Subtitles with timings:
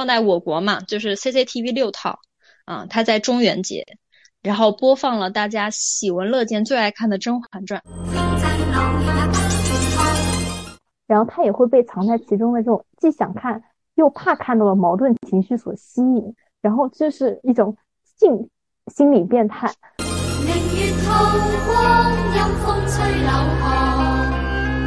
[0.00, 2.20] 放在我国嘛，就是 CCTV 六套
[2.64, 3.84] 啊，它在中元节，
[4.42, 7.82] 然后播放了大家喜闻乐见、最爱看的《甄嬛传》。
[11.06, 13.62] 然后他也会被藏在其中的这种既想看
[13.96, 17.76] 又怕看到的矛盾情绪所吸引，然后这是一种
[18.18, 18.48] 性
[18.86, 19.70] 心理变态。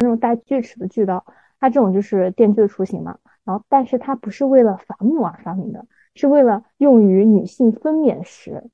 [0.00, 1.24] 种带锯齿的锯刀，
[1.60, 3.16] 它这种就是电锯的雏形嘛。
[3.44, 5.84] 然后，但是它不是为了伐木而发明的，
[6.14, 8.70] 是为了用于女性分娩时。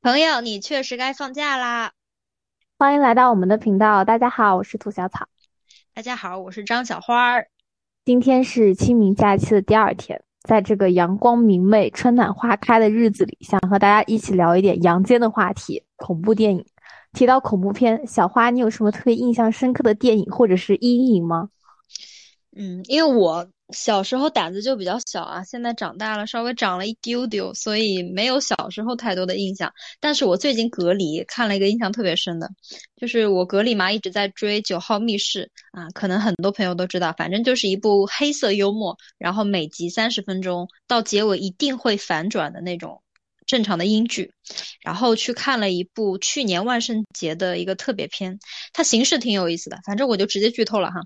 [0.00, 1.90] 朋友，你确实该放假啦！
[2.78, 4.04] 欢迎来到我们的频道。
[4.04, 5.26] 大家好，我是兔小草。
[5.92, 7.48] 大家好，我是张小花儿。
[8.04, 16.64] 今天是清明假期的第二天，在这个阳光明媚、春暖花开的日子里，想和大家一起聊一点阳间的话题——恐怖电影。
[17.12, 21.48] 提到恐怖片，小花，你有什么特别印象深刻的电影或者是阴影吗？
[22.56, 23.48] 嗯，因为我。
[23.72, 29.72] 小时候胆子就比较小啊，现在长大了稍微长了一丢丢，所以没有小时候太多的印象。
[29.98, 32.48] 但是我最近隔离看了一个印象特别深的，
[32.96, 43.02] 就是我隔离嘛一直在追《九号密室》啊，可能很多朋友都知道，反正就是一部黑色幽默，然后每集三十分钟，到结尾一定会反转的那种
[43.46, 44.32] 正常的英剧。
[44.80, 48.38] 然后去看了一部去年万圣节的一个特别片，
[48.72, 51.00] 它形式挺有意思的，反正我就直接剧透了哈。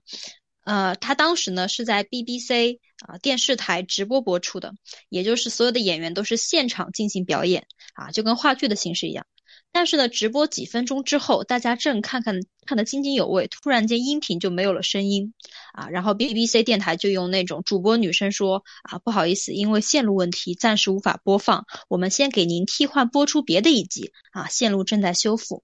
[0.64, 4.72] 呃，他当时呢是在 BBC 啊电视台直播播出的，
[5.08, 9.26] 也就是所有的演员都是现场进行表演啊，就跟话剧的形式一样。
[9.72, 15.32] 但是呢，直播几分钟之后，大家正看看看得津津有味，突然间音频就没有了声音
[15.72, 25.62] 啊，然后 BBC 电台就用那种主播女生说啊，不好意思，因为线路问题，暂时无法播放，我们先给您替换播出别的一集啊，线路正在修复。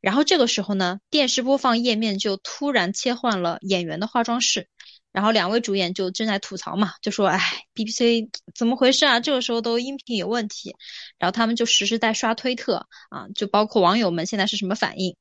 [0.00, 4.68] 然后这个时候呢，电视播放页面就突然切换了演员的化妆室。
[5.18, 7.40] 然后两位主演就正在吐槽嘛，就说：“哎
[7.74, 9.18] ，BBC 怎么回事啊？
[9.18, 10.76] 这个时候都音频有问题。”
[11.18, 15.16] 然后他们就实时在刷推特啊，就包括网友们现在是什么反应。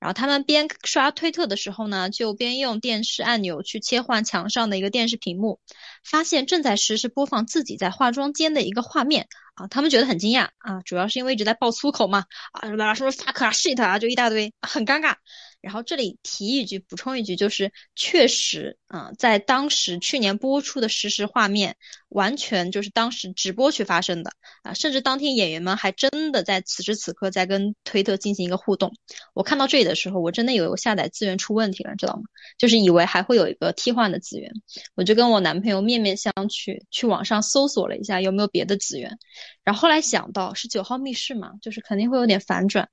[0.00, 5.60] 然后他们边刷推特的时候呢，就边用电视按钮去切换墙上的一个电视屏幕，
[6.02, 15.14] 发现正在实时播放自己在化妆间的一个画面啊，他们觉得很惊讶啊，主要是因为一直在爆粗口嘛啊，什么什么 fuck 啊 shit 啊，就一大堆，很尴尬。
[15.60, 21.76] 然后这里提一句，补充一句，就是确实啊，在当时去年播出的实时画面，
[22.08, 24.30] 完全就是当时直播去发生的
[24.62, 28.92] 啊，甚至当天演员们还真的在此时此刻在跟推特进行一个互动。
[29.34, 32.22] 我看到这里的时候，我真的以为我下载资源出问题了，知道吗？
[32.58, 34.52] 就是以为还会有一个替换的资源，
[34.94, 39.18] 我就跟我男朋友面面相觑，去网上搜索了一下有没有别的资源，
[39.64, 42.88] 然后后来想到是九号密室嘛，就是肯定会有点反转。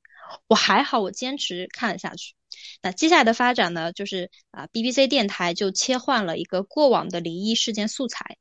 [0.47, 2.33] 我还好，我坚持看了下去。
[2.81, 8.37] 那接下来的发展呢，就是啊，BBC 电台就切换了一个过往的灵异事件素材，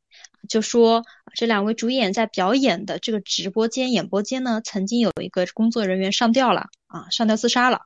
[0.48, 7.80] 就说这两位主演在表演的这个直播间演播间呢，曾经有一个工作人员上吊了啊，上吊自杀了。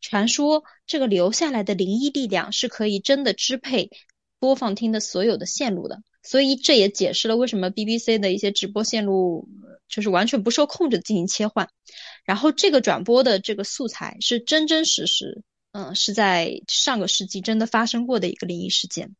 [0.00, 3.90] 传说这个留下来的灵异力量是可以真的支配
[4.38, 9.46] 播放厅的所有的线路的，所以这也解释了为什么 BBC 的一些直播线路
[9.86, 11.68] 就是完全不受控制的进行切换。
[12.24, 15.42] 然后这个转播的这个素材是真真实实，
[15.72, 19.14] 嗯，是在上个世纪真的发生过的一个灵异事件，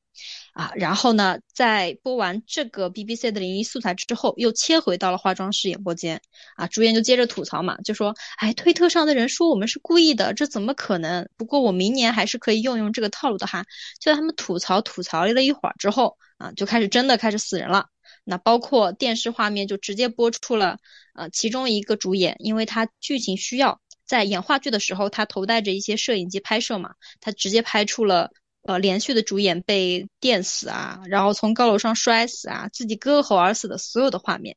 [0.53, 6.21] 啊，然后呢，在播完这个 BBC 的灵异素材之后，又切回到了化妆室演播间，
[6.57, 11.29] 啊，主演就接着吐槽嘛，就说，哎，推特上的人说我们是故意的，这怎么可能？
[11.37, 13.65] 不过我明年还是可以用用这个套路的哈。
[14.01, 17.87] 就在他们吐槽吐槽了一会儿之后，啊，就开始真的开始死人了。
[18.25, 20.79] 那包括电视画面就直接播出了，
[21.15, 28.33] 呃，其中一个主演，因为他剧情需要，在演话剧的时候，他头戴着一些摄影机拍摄嘛，他直接拍出了，
[28.63, 34.57] 呃，连续的主演被电死啊，然后从高楼上摔死啊，自己割喉而死的所有的画面。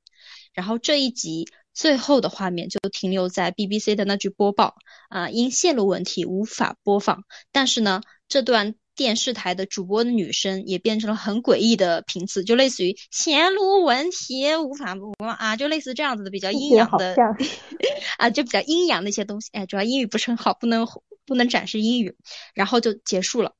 [0.53, 4.73] 然后这一集最后的画面就停留在 BBC 的那句播报
[5.09, 7.23] 啊，因线路问题无法播放。
[7.51, 8.73] 但是呢，这段。
[8.95, 17.15] 电视台的主播的女生也变成了很诡异的频次，就类似于前路问题无法播啊，就类似这样子的比较阴阳的
[18.17, 19.49] 啊，就比较阴阳的一些东西。
[19.53, 20.87] 哎，主要英语不是很好，不能
[21.25, 22.15] 不能展示英语，
[22.53, 23.53] 然后就结束了。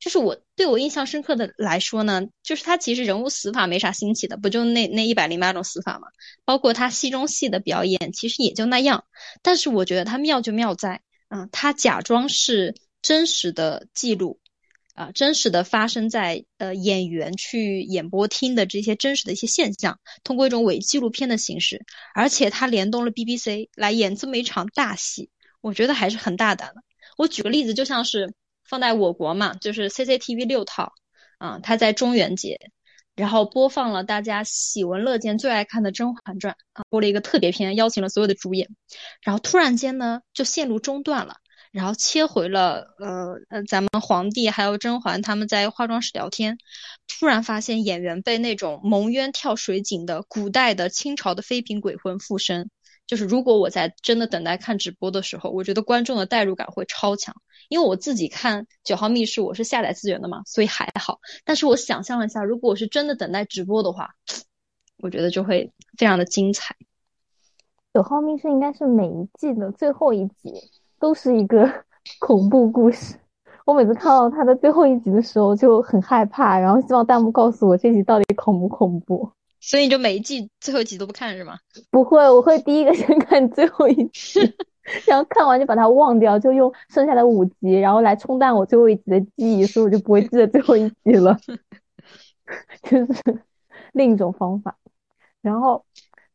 [0.00, 6.08] 就是我对我印象深刻的来说呢，就是他其实人物死法没啥新奇的，不就那那一百零八种死法嘛，
[6.44, 9.04] 包括他戏中戏的表演其实也就那样。
[9.42, 14.40] 但是我觉得他妙就妙在，嗯，他假装是真实的记录。
[14.94, 21.84] 啊，真实的发生在呃演员去演播厅的这些真实的一些现象，通过一种伪纪录片的形式，
[22.14, 25.30] 而且他联动了 BBC 来演这么一场大戏，
[25.62, 26.82] 我觉得还是很大胆的。
[27.16, 28.34] 我举个例子，就像是
[28.68, 30.92] 放在我国嘛，就是 CCTV 六套
[31.38, 32.58] 啊，他在中元节，
[33.16, 38.68] 然后播放了大家喜闻乐见、最爱看的《甄嬛传》啊，播了一个特别篇，邀请了所有的主演，
[39.22, 41.36] 然后突然间呢，就线路中断了。
[41.72, 46.58] 然后切回了呃呃，咱们皇帝还有甄嬛他们在化妆室聊天，
[47.08, 52.70] 突然发现演员被那种蒙冤跳水井的古代的清朝的妃嫔鬼魂附身。
[53.06, 57.34] 就是如果我在真的等待看直播的时候，我觉得观众的代入感会超强，
[57.68, 61.20] 因为我自己看九号密室我是下载资源的嘛，所以还好。
[61.44, 64.10] 但是我想象了一下，如果我是真的等待直播的话，
[64.98, 66.76] 我觉得就会非常的精彩。
[67.94, 70.52] 九号密室应该是每一季的最后一集。
[71.02, 71.68] 都是一个
[72.20, 73.16] 恐怖故事，
[73.66, 79.28] 我每次看到他的最后一集的时候就很害怕，然后希望弹幕告诉我这集到底恐不恐怖。
[79.58, 81.58] 所以你就每一季最后一集都不看是吗？
[81.90, 84.40] 不会，我会第一个先看最后一集，
[85.08, 91.36] 然后看完就把它忘掉，就用剩下的五集然后来冲淡我最后一集的记忆，所以我就不会记得最后一集了。
[92.84, 93.42] 就是
[93.92, 94.76] 另一种方法。
[95.40, 95.84] 然后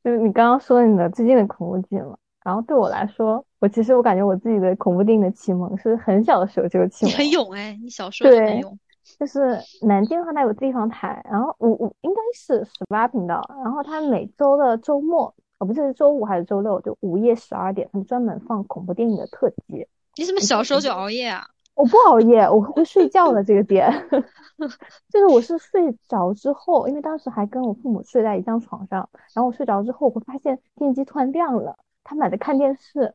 [0.04, 2.18] 就是你刚刚说你的最近的恐怖剧嘛？
[2.48, 7.12] 然后对我来说，我其实我感觉我自己的恐怖电影的启蒙是很小的时候就启蒙。
[7.12, 8.80] 你很勇哎，你小时候很勇。
[9.20, 19.86] 就是南京的话，它有地方台，然后我我应该是十八频道，然后它每周的周末，哦不是周五还是周六，就午夜十二点，他们专门放恐怖电影的特辑。
[20.16, 21.46] 你怎么小时候就熬夜啊？
[21.76, 23.92] 我不熬夜，我会睡觉的这个点，
[25.12, 31.78] 就是我是睡着之后，因为当时还跟我父母睡在一张床上，然后我睡着之后，我会发现电视机突然亮了。
[32.08, 33.14] 他们在看电视，然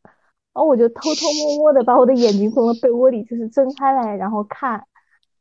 [0.53, 4.85] 后我就偷偷摸摸的把我的眼睛从被窝里就是睁开来，然后看，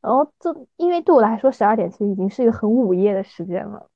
[0.00, 3.86] 然后这因为对我来说十二点其实已经是一个很午夜的时间了，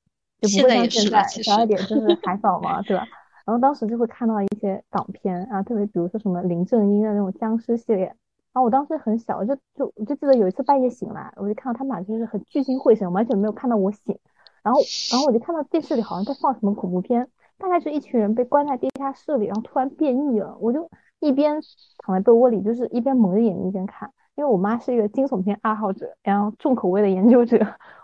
[0.43, 3.07] 就不会像现在十二点就是还早嘛，对吧？
[3.47, 14.19] 然后当时就会看到一些港片啊，特别比如说什么林正英的那种僵尸系列，然后我当时很小，就就我就记得有一次半夜醒来，我就看到他们俩就是很聚精会神，完全没有看到我醒，
[14.63, 14.81] 然后
[15.11, 17.29] 然后我就看到电视里好像在放什么恐怖片。
[17.59, 20.57] 大概是一群人被关在地下室里，然后突然变异了。
[20.61, 21.61] 我就一边
[21.99, 24.13] 躺在被窝里，就是一边蒙着眼睛一边看。
[24.35, 27.59] 因为我妈是一个惊悚片爱好者，然后重口味的研究者，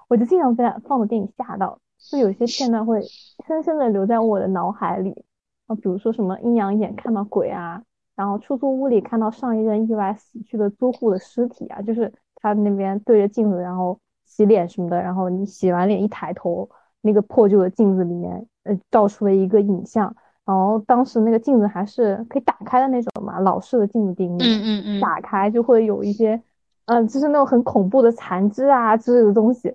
[0.09, 1.79] 我就经常被放的电影吓到。
[1.99, 3.03] 就有些片段会
[3.47, 5.25] 深深的留在我的脑海里
[5.67, 7.83] 啊，比如说什么阴阳眼看到鬼啊，
[8.17, 16.69] 然后出租屋里看到上一任意外死去的租户的尸体啊，就是他那边对着镜子，然后洗脸什么的，然后你洗完脸一抬头，
[17.03, 18.47] 那个破旧的镜子里面。
[18.65, 20.15] 呃，照出了一个影像，
[20.45, 26.41] 然后当时那个镜子还是可以打开的那种嘛，老式的镜子钉，嗯嗯嗯，打开就会有一些，
[26.87, 29.75] 嗯，就是那种很恐怖的残肢啊之类的东西。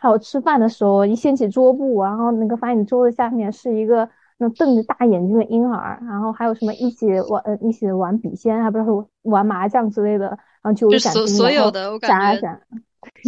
[0.00, 10.26] 还有吃饭的时候一掀起桌布，然后那个发现你桌子下面是一个那瞪着大眼睛的婴儿，然后还有什么一起玩呃一起玩笔仙，还不知道玩麻将之类的，
[10.62, 10.88] 然后就
[11.26, 12.60] 所有的我感觉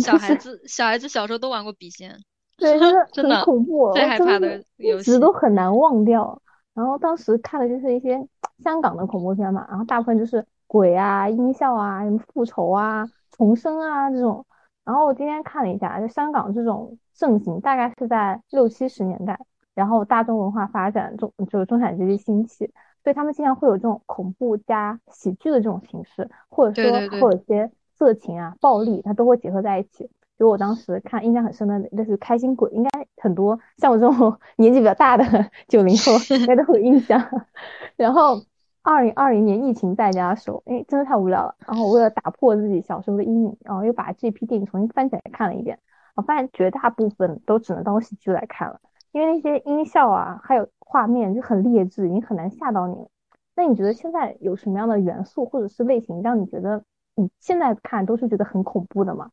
[0.01, 2.21] 小 孩子小孩子小时候都玩过笔仙。
[2.61, 6.41] 对，就是 很恐怖，最害怕的一直都很难忘掉。
[6.75, 8.25] 然后当时看的就是一些
[8.63, 14.47] 香港的恐怖片嘛，然后大部分就是鬼啊、音效啊、什么复仇啊、重生啊这种。
[14.85, 19.39] 然后我今天看了一下，就香港这种盛行大概是在六七十年代，
[19.75, 22.73] 然后大众文化发展中，就是中产阶级兴起，
[23.05, 30.09] 所以他们经常会有这种恐怖加喜剧的这种形式，或者说会有一些色情啊、暴力，它都会结合在一起。
[30.41, 37.23] 就我当时看印象很深的，那是《开心鬼》，应该很多像我这种 年纪比较大的九零后应该都有印象。
[37.95, 38.41] 然后
[38.83, 41.55] 二零二零年疫情在家的时候，哎，真的太无聊了。
[41.67, 45.79] 然后为了打破自己小时候的阴影，然后又把这批电影重新翻起来看了一遍。
[46.15, 48.81] 我发现绝大部分都只能当喜剧来看了，
[49.13, 53.09] 因为那些音效啊，还有画面就很劣质，已经很难吓到你了。
[53.55, 56.83] 那你觉得现在有什么样的元素或者是类型，让你觉得
[57.15, 59.29] 你现在看都是觉得很恐怖的吗？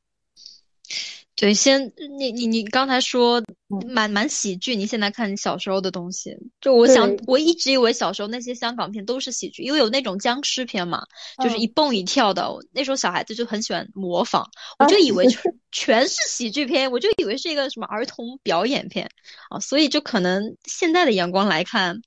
[1.37, 3.41] 对，先你你你刚才说
[3.87, 11.03] 蛮蛮喜剧，你现在看你小时候的东西，就我想我一直以为小时候那些香港片都是喜剧，因为有那种僵尸片嘛，
[11.43, 14.45] 就是一蹦一跳的，那时候小孩子就很喜欢模仿，
[14.79, 15.27] 我就以为。
[15.69, 19.07] 全全是喜剧片，我就以为是一个什么儿童表演片
[19.49, 22.01] 啊，所以就可能现在的眼光来看。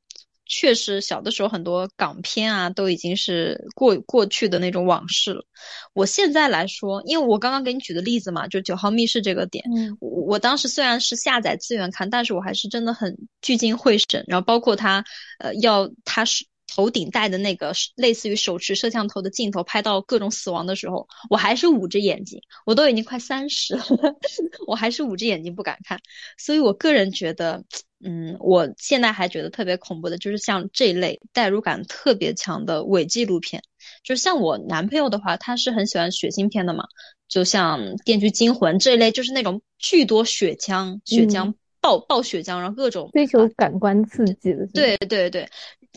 [0.52, 5.44] 确实，小的时候很多港片啊，都已经是过过去的那种往事了。
[5.92, 9.64] 我现在来说，因为我刚刚给你举的例子嘛，就九号密室这个点，
[10.00, 14.24] 我我当时虽然是下载资源看，但是我还是真的很聚精会神。
[14.26, 15.04] 然后包括他，
[15.38, 22.40] 呃，要他是头顶戴的那个类似于手持摄像头的镜头拍到各种死亡的时候，我还是捂着眼睛。
[22.66, 23.84] 我都已经快三十了，
[24.66, 26.00] 我还是捂着眼睛不敢看。
[26.36, 27.64] 所以我个人觉得，
[28.04, 33.62] 嗯，我现在还觉得特别恐怖的，就是像这类代入感特别强的伪纪录片。
[34.02, 36.84] 就是像我男朋友的话，他是很喜欢血腥片的嘛，
[37.28, 41.54] 就像《电锯惊魂》这一类，就是那种巨多血浆、血浆。
[41.82, 44.66] 爆爆血浆，然后各种追求感官刺激的。
[44.74, 45.48] 对对对，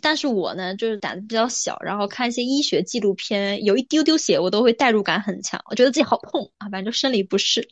[0.02, 7.68] 但是我呢，就是胆子比较小，然后看一些医学纪录片，有一丢丢血，我都会代入感很强，我觉得自己好痛啊，反正就生理不适。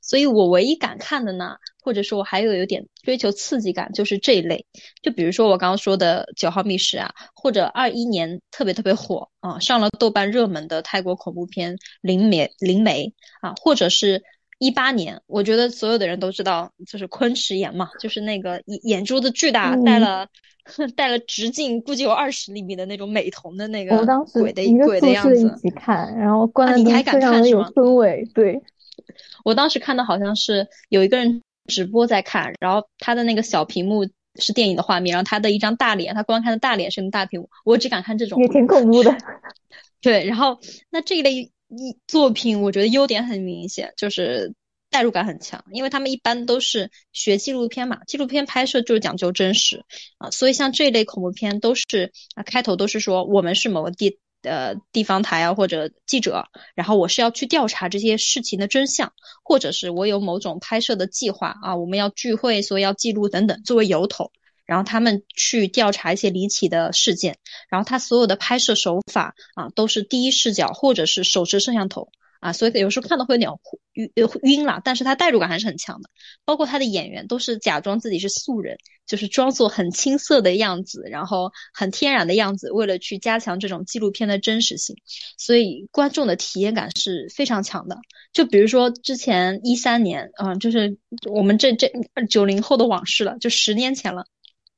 [0.00, 4.66] 所以我唯一敢看的呢，或者说我还有有点追求刺激感，就是这一类。
[5.02, 14.22] 就比如说我刚刚说的《九号密室》啊，或者二一年特别特别火啊，上了豆瓣热门的泰国恐怖片《灵媒》灵媒啊，或者是。
[14.62, 20.28] 一八年，我觉得所有的人都知道，就是昆池岩嘛，就是那个眼眼珠子巨大，戴了
[20.94, 25.36] 戴了直径估计有二十厘米的那种美瞳的那个鬼的鬼的样子。
[25.36, 27.68] 一起看，然后关你还敢看是吗？
[27.74, 28.62] 氛围对，
[29.44, 34.06] 我当时看的好像是有一个人直播在看，然后他的那个小屏幕
[34.38, 38.40] 是电影的画面，然后他的一张大脸，他观看的大脸是用大屏幕，我只敢看这种。
[38.40, 39.12] 也挺恐怖的。
[40.00, 41.50] 对，然后那这一类。
[41.76, 44.54] 一作品，我觉得优点很明显，就是
[44.90, 49.84] 代入感很强，因为他们一般都是学纪录片嘛，纪录片拍摄就是讲究真实
[50.18, 59.12] 啊，所以像这类恐怖片都是啊，开头都是说我们是某个地呃地方台啊或者记者，然后我是要去调查这些事情的真相，
[59.42, 64.30] 或者是我有某种拍摄的计划啊，我们要聚会，所以要记录等等作为由头。
[64.72, 67.36] 然后他们去调查一些离奇的事件，
[67.68, 72.08] 然后他所有的拍摄手法啊都是第一视角或者是手持摄像头
[72.40, 73.50] 啊，所以有时候看到会有点
[73.92, 74.10] 晕
[74.44, 76.08] 晕了，但是他代入感还是很强的。
[76.46, 84.96] 包括他的演员都是假装自己是素人，就是装作很青涩的样子，然后很天然的样子，为了去加强这种纪录片的真实性，
[85.36, 87.98] 所以观众的体验感是非常强的。
[88.32, 90.96] 就比如说之前一三年，嗯，就是
[91.30, 91.92] 我们这这
[92.30, 94.24] 九零后的往事了，就十年前了。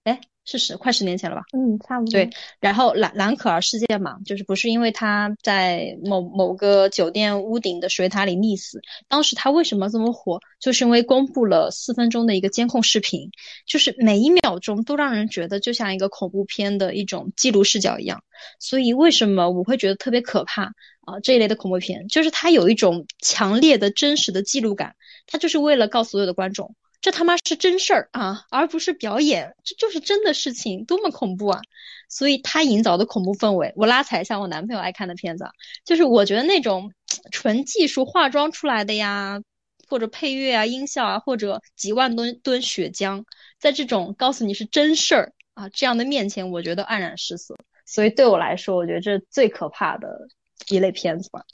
[0.04, 1.42] 哎，是十快十年前了吧？
[1.54, 2.12] 嗯，差不多。
[2.12, 2.28] 对，
[2.60, 10.38] 然后蓝蓝可儿事件嘛，就是不是因为他在某某个酒店屋顶的水塔里溺死，当时他为什么这么火？
[10.60, 13.30] 就是因为公布了四分钟的一个监控视频，
[13.66, 18.22] 就是每一秒钟都让人觉得就像一个恐怖片的一种记录视角一样。
[18.60, 20.64] 所以为什么我会觉得特别可怕
[21.00, 21.18] 啊？
[21.22, 24.96] 这一类的恐怖片，就是它有一种强烈的真实的记录感，
[25.26, 26.74] 它就是为了告诉所有的观众。
[27.04, 31.60] 这他妈是真事儿啊，而不是表演，这就是真的事情，多么恐怖啊！
[32.08, 35.44] 所以他营造的恐怖氛围，我拉踩一下我男朋友爱看的片子，
[35.84, 36.94] 就是我觉得那种
[37.30, 39.42] 纯技术化妆出来的呀，
[39.86, 43.24] 或者配乐啊、音效啊，或者几万吨吨血浆，
[43.58, 47.54] 在这种告诉你是真事儿啊这样的面前，我觉得黯然失色。
[47.84, 50.28] 所以对我来说，我觉得这最可怕的
[50.70, 51.44] 一类片子吧。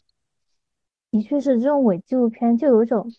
[1.11, 3.13] 的确是这种伪纪录片，就有一种。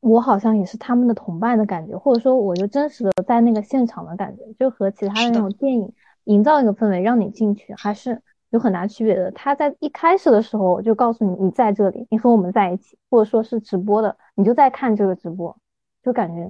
[0.00, 5.92] 我好像也是他们的同伴的感觉，或者说我就真实的在那个现场的感觉，就和其他的那种电影
[6.24, 9.30] 营造一个氛围让你进去，还是有很大区别的。
[9.32, 15.56] 他在一开始的时候就告诉你你在这里，你和我们在一起，或者说是直播的，你就在看这个直播，
[16.04, 16.48] 就感觉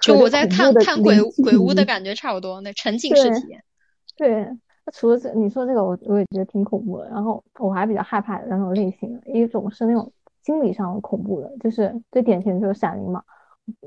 [0.00, 3.62] 就我在看看鬼鬼屋的感觉差不多，那沉浸式体验。
[4.16, 4.44] 对，
[4.84, 7.08] 那除了这你说这个，我我也觉得挺恐怖的。
[7.08, 10.12] 然后我还比较害怕的那种类型，一种是那种。
[10.44, 13.22] 心理上恐怖的，就是最典型的就是《闪灵》嘛。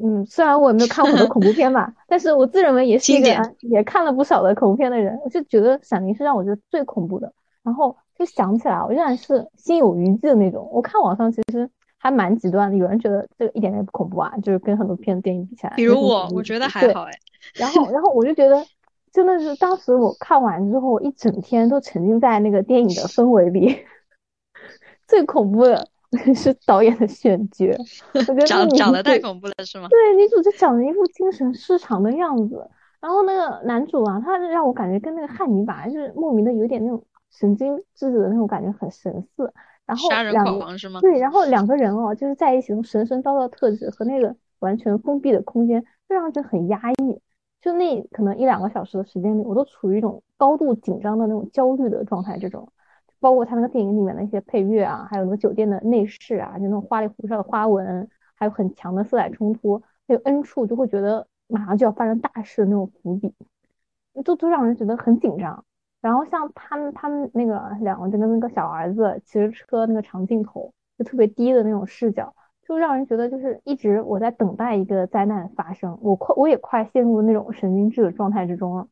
[0.01, 3.29] 嗯，虽然我也没有看过很多恐怖片吧， 但是我自认为也是一个
[3.61, 5.19] 也看了不少的恐怖片的人。
[5.23, 7.31] 我就觉得《闪灵》是让我觉得最恐怖的。
[7.61, 10.67] 然后就想起来，我仍然是心有余悸的那种。
[10.71, 15.73] 我看网上其实还蛮极端的，有人觉得这个一点也不恐怖啊，就是跟很多片电影比起来。
[15.75, 17.11] 比如我，我觉得还好哎。
[17.53, 18.65] 然后，然后我就觉得
[19.11, 23.77] 真的是当时我看完之后，一整天都沉浸在那个电影的氛围里，
[25.07, 25.87] 最恐怖的。
[26.35, 27.65] 是导演的选角，
[28.13, 29.87] 我觉得长长得太恐怖了，是吗？
[29.89, 32.69] 对，女主就长得一副精神失常的样子，
[32.99, 39.53] 然后那个男主啊，他让我感觉跟那个汉尼拔就是莫名的有点那种神经质的那种感觉，很神似。
[39.85, 40.99] 然后杀人狂是吗？
[40.99, 47.21] 对，然后两个人哦，就是在一起，神神叨叨特质和那个完全封闭的空间，就让人很压抑。
[47.61, 52.67] 就那可能一两个小时的时间里，我都处于一种高度紧张的那种焦虑的状态之中。
[53.19, 63.33] 包括他那个电影里面的一些配乐啊，还有那个酒店的内饰啊，就那种花里胡哨的花纹，还有很强的色彩冲突，还有 N 处就会觉得马上就要发生大事的那种伏笔，
[64.23, 65.63] 就都让人觉得很紧张。
[65.99, 72.33] 然后像他们他们那个两个就跟那个小儿子骑着车那个长镜头，就特别低的那种视角，
[72.65, 78.87] 就让人觉得就是一直我在等待一个灾难发生，我快我也快陷入那种神经质的状态之中了。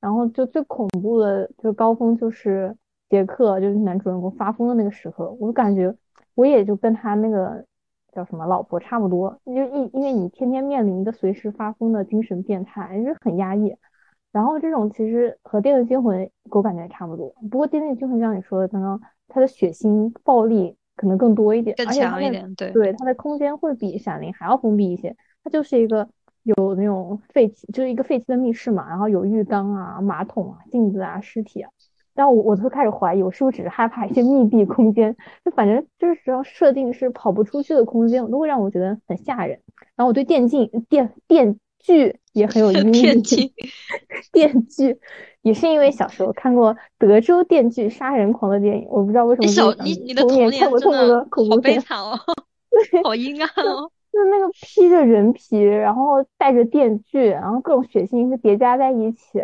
[0.00, 2.74] 然后就最恐怖的就是高峰就是
[3.08, 5.94] 杰克就是男主人公发疯的那个时刻，我感觉
[6.34, 7.64] 我也就跟他那个
[8.12, 13.74] 叫什么老婆差不多，就因因为你天天面临一个随时发疯的精神变态，就是很压抑。
[14.30, 26.06] 然后这种其实和《电锯惊魂》给我感觉也差不多，不过《电锯惊魂》像你说的刚刚，它的血腥暴力可能更多一点，更强一点，对，对它的空间会比《闪灵》还要封闭一些，它就是一个
[26.42, 31.70] 有那种废弃，就是一个废弃的密室嘛，然后有浴缸啊、马桶啊、镜子啊、尸体啊。
[32.18, 35.16] 然后我我就开始怀疑，我是不是只是害怕一些密闭空间？
[35.44, 39.60] 就反正就是只要设定是跑不出去的空间，都会让我觉得很吓人。
[39.94, 42.92] 然后我对电竞电电锯也很有 阴影。
[42.92, 43.52] 电锯，
[44.32, 44.98] 电锯
[45.42, 52.18] 也是因为小时候看过《德州电锯杀人狂》的电影，我不知道为什么你小你你的童童年看过这么真的好多恐怖片，悲惨哦，
[53.04, 53.88] 好阴暗哦。
[54.12, 59.38] 就是那个披着人皮，然后带着电锯，然后各种血腥是叠加在一起，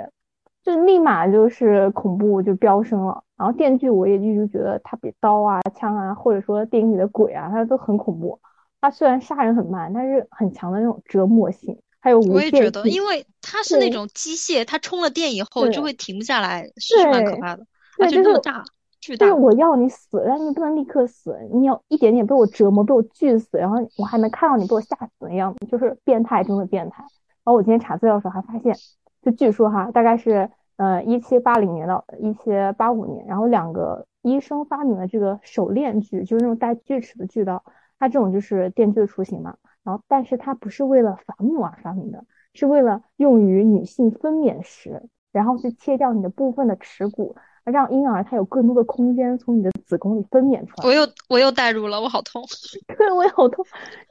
[0.65, 3.23] 就立马就是恐怖就飙升了。
[3.37, 8.41] 然后电锯我也一直觉得它比刀啊、枪啊，或者说电影里的鬼啊，它都很恐怖。
[8.81, 17.67] 它虽然杀人很慢，但是很强的那种折磨性，还有无我也觉得，因为它是那种机械，它充了电以后就会停不下来，是是蛮可怕的，
[17.99, 18.63] 而且那么大，
[19.01, 19.27] 巨大。
[19.27, 27.03] 就是我要你死，但是你不能立刻死，你要一点点被我折磨，被我锯死，然后我还能看到你被我吓死的样子，就是变态中的变态。
[27.43, 28.77] 然后我今天查资料的时候还发现，
[29.25, 37.65] 就据说哈，大概是呃一七八零年到一七八五年，然后两个医生发明了这个手链锯，就是那种带锯齿的锯刀，
[37.99, 39.57] 它这种就是电锯的雏形嘛。
[39.83, 45.03] 然后，但是它不是为了伐木而发明的，是为了用于女性分娩时，
[45.33, 47.35] 然后去切掉你的部分的耻骨。
[47.65, 50.87] 让婴儿他有更多的空间从你的子宫里分娩出来。
[50.87, 51.01] 我又
[51.31, 52.43] 我又代入了，我好痛，
[52.87, 53.65] 对，我也好痛，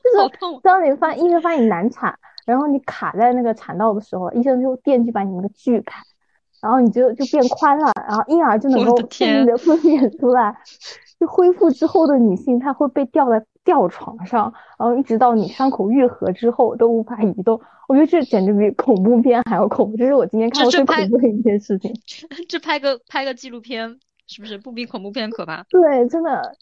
[0.03, 0.59] 就是好痛。
[0.63, 6.01] 当你发医生发现你难产，然后你卡在那个产道的时候，医生就电锯把你那个锯开，
[6.61, 10.57] 然后你就就变宽了，然后婴儿就能够顺利的分娩出来。
[11.19, 17.61] 就恢复之后的女性，她会被吊在吊床上，然后一直到你伤口愈合之后都无法移动。
[17.87, 21.93] 我觉得这简直比恐怖片还要恐怖，这是我今天看过最恐怖的一件事情。
[22.49, 25.63] 这拍个拍个纪录片，是不是不比恐怖片可怕？
[25.69, 26.57] 对，真的，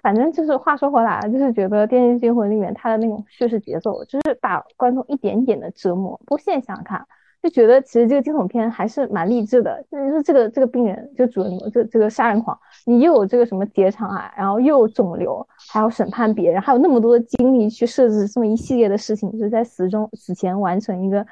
[0.00, 6.16] 反正就是话说回来，就是觉得《电锯惊魂》里面他的那种叙事节奏，就是把观众一点点的折磨。
[6.24, 7.06] 不过现在想想看，
[7.42, 9.84] 就觉得其实这个惊悚片还是蛮励志的。
[9.90, 21.26] 就是这个这个病人，就主人公，这这个杀人狂，你又有这个什么结肠癌，然后又有肿瘤，还要审判别人，还有那么多的精力去设置这么一系列的事情，就是在死中死前完成一个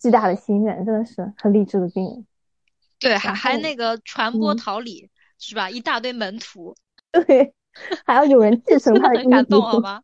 [0.00, 2.26] 巨大的心愿，真的是很励志的病人。
[2.98, 5.70] 对，还还那个传播嗯桃李是吧？
[5.70, 6.74] 一大堆门徒，
[7.26, 7.54] 对，
[8.04, 10.02] 还要有人继承他的衣很感动，钵好吧？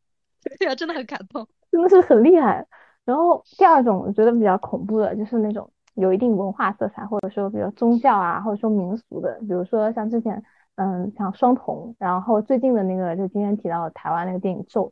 [0.58, 1.46] 对啊，真的很感动。
[1.70, 2.66] 真的是很厉害。
[3.04, 10.42] 然后第二种我觉得比较恐怖的，就是那种有一定文化色彩，或者说比如宗教啊，或者说民俗的，比如说像之前，
[10.76, 14.84] 嗯，像双瞳，然后最近的那个就今天提到的台湾那个电影《咒》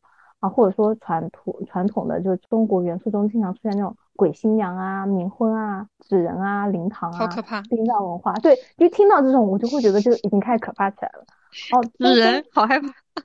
[0.45, 8.35] 啊，或者说传统传统的就是中国元素中经常出现那种鬼新娘啊、冥婚啊、纸人啊、灵堂啊、好可怕，殡葬文化。
[8.35, 11.25] 对，一听到这种，我就会觉得就已经开始可怕起来了。
[11.73, 12.89] 哦，纸人好害怕。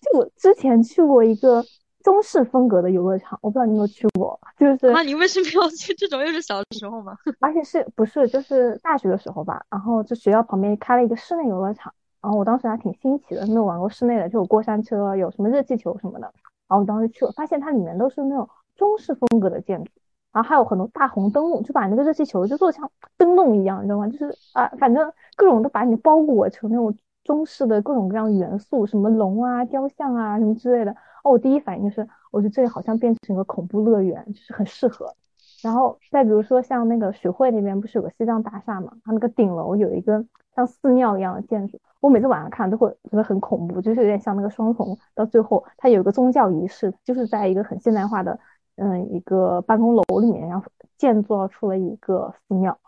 [0.00, 1.62] 就我之前去过一个
[2.02, 6.20] 中式风格的游乐场，我不知道你有没有去过，就是啊，你为什么要去这种？
[6.20, 7.14] 又是小时候吗？
[7.40, 9.62] 而且是不是就是大学的时候吧？
[9.70, 16.32] 然后就学校旁边开了一个室内游乐场，然后我当时还挺新奇的，没有玩过室内的，就有过山车，有什么热气球什么的。
[16.68, 19.90] 然后我当时去了，发现它里面都是那种中式风格的建筑，
[20.32, 24.06] 然后还有很多大红灯笼，就把那个热气球就做像灯笼一样，你知道吗？
[24.08, 30.92] 就是啊，反正各种都把你包裹成那种中式的各种各样元素，什么龙啊、雕像啊什么之类的。
[31.24, 35.14] 哦，我第一反应就是，我觉得这里好像变成一个恐怖乐园，就是很适合。
[35.62, 40.24] 然后再比如说像那个徐汇那边不是有个西藏大厦嘛，它那个顶楼有一个
[40.54, 48.38] 像寺庙一样的建筑，我每次晚上看都会觉得很恐怖，就是有点像那个双重，到最后它有一个宗教仪式，就是在一个很现代化的
[48.76, 50.66] 嗯一个办公楼里面，然后
[50.98, 52.78] 建造出了一个寺庙。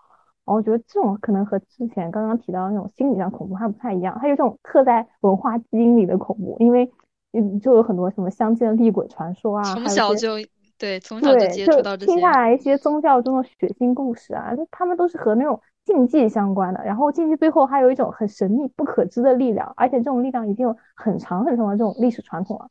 [0.44, 6.90] 然后我觉得这种可能和之前刚刚提到的那种心理上恐怖还不太一样，它有这种刻在文化基因里的恐怖，因为
[7.32, 10.30] 嗯就有很多什么乡间厉鬼传说啊，从小就
[10.76, 12.12] 对，从小就，接触到这些。
[12.12, 22.68] 听下来一些宗教中的血腥故事啊，就他们都是和那种禁忌相关的，然后禁忌背后还有一种很神秘、不可知的力量，而且这种力量已经有很长很长的这种历史传统了。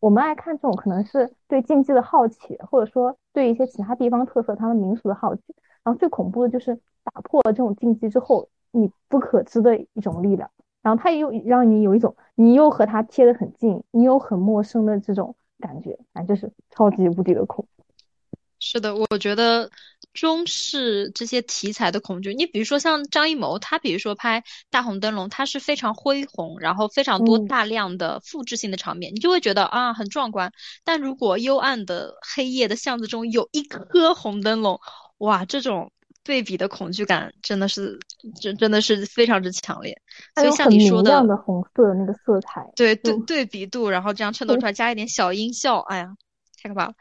[0.00, 5.42] 我们爱看这种，可能是对禁忌的好奇，或者说对一些其他地方特色、他们民俗的好奇。
[5.84, 10.48] 然后最恐怖的就是打破了这种禁忌之后，你不可知的一种力量，
[10.82, 17.84] 然后它又让你有一种你又和它贴得很近，你又很陌生的这种感觉，反正就是超级无敌的恐怖。
[18.60, 19.68] 是的，我觉得
[20.12, 22.34] 中式这些题材的恐惧。
[22.34, 30.52] 你比如说像张艺谋，他比如说拍《大红灯笼》，他是非常恢宏，然后非常多大量的复制性的场面，你就会觉得啊很壮观。
[30.84, 34.78] 但如果幽暗的黑夜的巷子中有一颗红灯笼，
[35.18, 35.90] 哇，这种
[36.24, 37.98] 对比的恐惧感真的是
[38.40, 40.00] 真真的是非常之强烈。
[40.34, 46.08] 所以像你说的，的红色的那个色彩，对对对比度，然后这样衬托出来，加一点小音效，哎呀，
[46.62, 46.94] 太可怕了。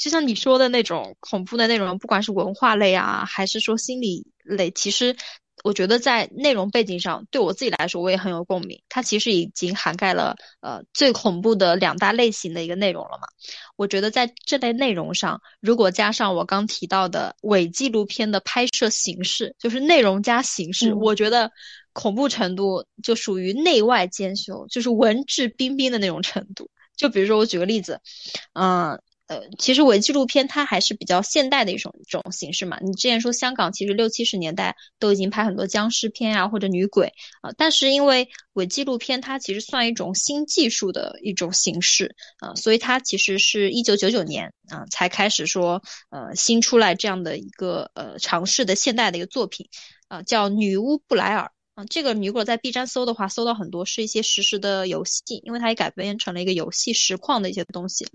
[0.00, 5.14] 就像你说的那种恐怖的内容，不管是文化类啊，还是说心理类，其实
[5.62, 8.80] 我觉得在内容背景上，对我自己来说，我也很有共鸣。
[8.88, 13.28] 它其实已经涵盖了呃最恐怖的两大类型的一个内容了嘛。
[13.76, 21.52] 我觉得在这类内容上，如果加上我刚提到的伪纪录片的拍摄形式，就是内容加形式，我觉得
[21.92, 26.70] 恐怖程度就属于内外兼修，就是文质彬彬的那种程度。
[26.96, 28.00] 就比如说我举个例子，
[28.54, 28.92] 嗯。
[28.92, 32.80] 呃，呃其实伪纪录片它还是比较现代的一种一种形式嘛。
[32.82, 49.68] 你之前说香港其实六七十年代都已经拍很多僵尸片啊或者女鬼啊，但是因为伪纪录片它其实算一种新技术的一种形式啊，所以它其实是一九九九年啊才开始说呃新出来这样的一个呃尝试的现代的一个作品
[50.08, 51.52] 啊，叫女巫布莱尔。
[51.76, 58.06] 嗯这个你如果在 B 站搜的话，搜到很多是一些实时的游戏，因为它也改编成了一个游戏实况的一些东西。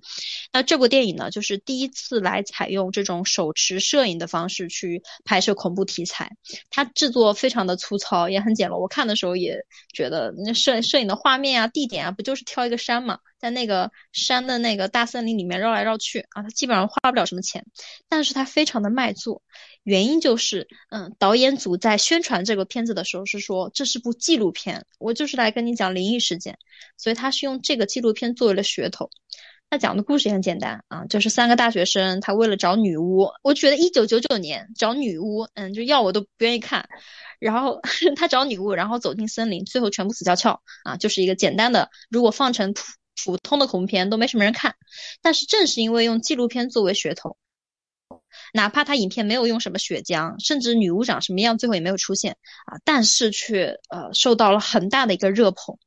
[0.52, 6.30] 那这部电影呢，就是第一次来采用这种手持摄影的方式去拍摄恐怖题材。
[6.70, 8.78] 它制作非常的粗糙，也很简陋。
[8.78, 9.58] 我看的时候也
[9.94, 17.64] 觉得，那摄摄影的画面啊、地点啊，不就是挑一个山嘛，在那个山的那个大森林里面绕来绕去啊，他基本上花不了什么钱，
[18.10, 19.44] 但是他非常的卖座。
[19.84, 26.58] 原因就是，嗯，导演组在宣传这个片子的时候是说这是部纪录片，我就是来跟你讲灵异事件，
[26.98, 29.12] 所以他是用这个纪录片作为了噱头。
[29.70, 36.90] 他讲的故事也很简单啊，就是三个大学生，他为了找女巫，我觉得一九九九年找女巫，嗯，就要我都不愿意看。
[37.38, 37.80] 然后
[38.16, 42.74] 他找女巫，然后走进森林，最后全部死翘翘啊，就是一个简单的，如果放成
[43.24, 44.76] 普通的恐怖片都没什么人看。
[45.22, 47.38] 但是正是因为用纪录片作为噱头。
[48.54, 55.78] 哪怕他影片没有用什么血浆，甚至女巫长什么样，最后也没有出现啊，但是却呃受到了很大的一个热捧。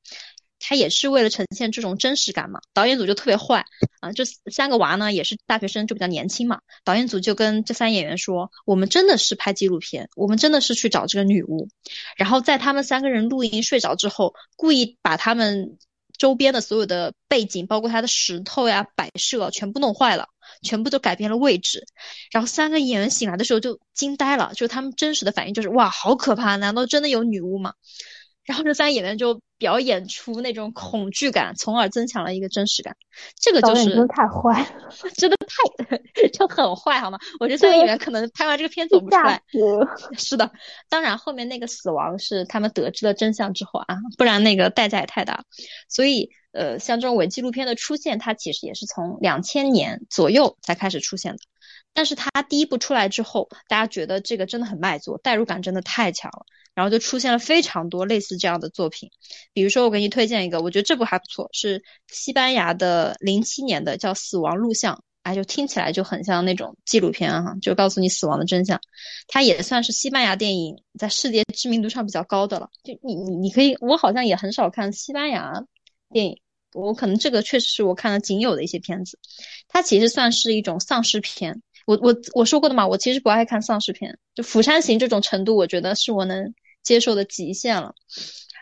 [0.59, 3.64] 他也是为了呈现这种真实感嘛，导演组就特别坏
[4.01, 6.61] 啊，这三个娃呢也是大学生，就比较年轻嘛。
[6.85, 11.69] 导演组就跟这三演员说：“我们真的是拍纪录片，我们真的是去找这个女巫。”
[12.17, 15.79] 然后在他们三个人录音睡着之后，故意把他们。
[16.19, 20.29] 周边的所有的背景，包括它的石头呀、摆设，全部弄坏了，
[20.63, 21.87] 全部都改变了位置。
[22.33, 26.57] 然后三个演员醒来的时候就惊呆了，就他们真实的反应就是哇，好可怕！
[26.57, 27.75] 难道真的有女巫吗？
[28.45, 32.97] 然后这三个演员就表演出那种恐惧感，从而增强了一个真实感。
[33.37, 34.64] 这个就是真的太坏，
[35.16, 35.99] 真的太
[36.33, 37.18] 就很坏，好吗？
[37.40, 39.42] 我觉得这个演员可能拍完这个片走不出来。
[40.16, 40.51] 是的，
[40.88, 45.44] 当然后面那个死亡是他们得知了真相之后啊，不然那个代价也太大。
[45.88, 51.38] 所以呃，像这种伪纪录片的出现，它其实也是从两千年左右才开始出现的。
[51.99, 56.47] 但是它第一部出来之后，大家觉得这个真的很卖座，代入感真的太强了。
[56.73, 59.11] 然后就出现了非常多类似这样的作品，
[59.53, 68.81] 比如说我给你推荐一个，我觉得这部还不错，是西班牙的零七年的叫《死亡录像》，哎，就听起来就很像那种纪录片哈，就告诉你死亡的真相。
[69.27, 72.69] 它也算是西班牙电影在世界知名度上比较高的了。
[72.85, 75.65] 就你你你可以，我好像也很少看西班牙
[76.13, 76.41] 电影，
[76.75, 79.19] 我可能这个确实是我看的仅有的一些片子。
[79.67, 81.61] 它其实算是一种丧尸片。
[81.88, 86.55] 我我我说过的嘛，我其实不爱看丧尸片，就《釜山行》这种程度，我觉得是我能。
[86.81, 87.92] 接受的极限了，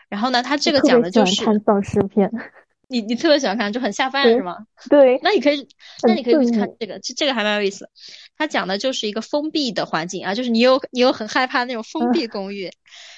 [0.09, 2.29] 然后呢，他这个讲的就是看丧尸片，
[2.89, 4.57] 你你特别喜欢看，就很下饭是吗？
[4.89, 5.65] 对，那你可以，
[6.05, 7.89] 那你可以去看这个，这这个还蛮有意思。
[8.35, 12.69] 他讲的就是一个封闭的环境啊，就是你有你有很害怕那种封闭公寓，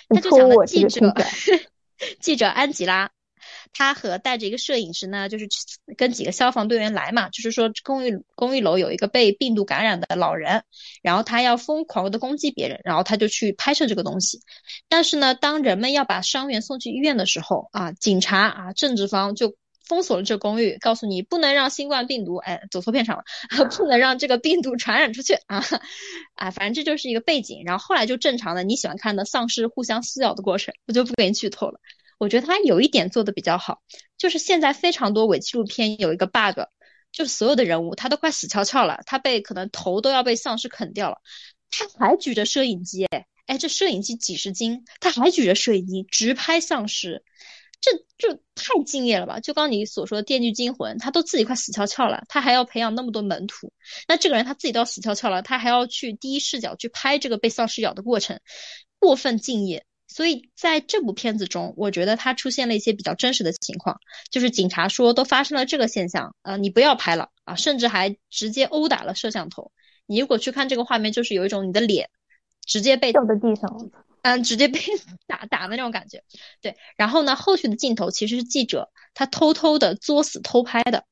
[0.10, 1.16] 他就讲的记者，
[2.22, 3.10] 记者安吉拉。
[3.74, 5.48] 他和带着一个摄影师呢，就是
[5.96, 10.64] 跟几个消防队员来嘛，就是说公寓公寓楼有一个被病毒感染的老人，
[11.02, 14.42] 然后他要疯狂的攻击别人，然后他就去拍摄这个东西。
[14.90, 19.56] 但是呢，当人们要把伤员送去医院的时候啊，警察啊政治方就
[19.88, 23.24] 封锁了这公寓，告诉你不能让新冠病毒哎走错片场了，
[23.78, 25.64] 不能让这个病毒传染出去啊
[26.36, 27.64] 啊，反正这就是一个背景。
[27.66, 31.80] 然后后来就正常的你喜欢看的丧尸互相撕咬的过程，我就不给你剧透了。
[32.20, 33.82] 我觉得他有一点做的比较好，
[34.18, 36.60] 就是现在非常多伪纪录片有一个 bug，
[37.12, 41.18] 就是所有的人物他都快死翘翘了，他被可能头都要被丧尸啃掉了，
[41.72, 43.08] 他还举着摄影机，
[43.48, 47.24] 哎，这摄影机几十斤，他还举着摄影机直拍丧尸，
[47.82, 49.40] 这就太敬业了吧？
[49.40, 53.72] 就刚你所说的《电锯惊魂》，他都自己快死翘翘了，他还要培养那么多门徒。
[54.08, 58.42] 那这个人他自己都要死翘翘了，他还要去第一视角去拍这个被丧尸咬的过程，
[59.00, 59.86] 过分敬业。
[60.10, 69.72] 所以在这部片子中，我觉得它出现了一些比较真实的情况，就是警察说都发生了这个现象，呃，你不要拍了啊，甚至还直接殴打了摄像头。
[70.08, 72.10] 你如果去看这个画面，就是有一种你的脸
[72.66, 73.90] 直接被掉在地上。
[74.22, 74.82] 嗯，直接被
[75.28, 76.24] 打打的那种感觉，
[76.62, 76.76] 对。
[76.98, 81.06] 然后呢，后续的镜头其实是记者他偷偷的作死偷拍的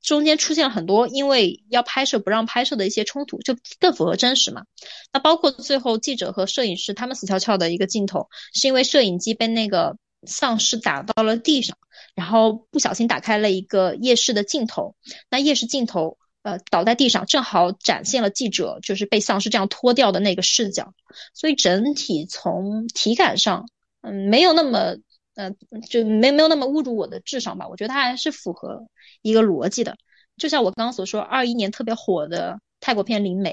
[0.00, 4.64] 中间出现了很多因为要拍摄不让拍摄的一些冲突，就更符合真实嘛。
[5.12, 11.76] 那包括最后记者和摄影师他们死翘翘的一个镜头，是因为摄影机被那个丧尸打到了地上，
[12.14, 14.94] 然后不小心打开了一个夜视的镜头，
[15.30, 16.18] 那夜视镜头。
[16.44, 20.92] 呃，倒在地上，正好展现了记者就是被丧尸这样脱掉的那个视角，
[21.34, 23.68] 所以整体从体感上，
[24.00, 24.96] 嗯，没有那么，
[25.34, 25.50] 呃，
[25.88, 27.66] 就没没有那么侮辱我的智商吧？
[27.68, 28.86] 我觉得它还是符合
[29.22, 29.96] 一个逻辑的。
[30.36, 33.50] 就像我刚刚所说，二一年特别火的泰国片《灵媒》，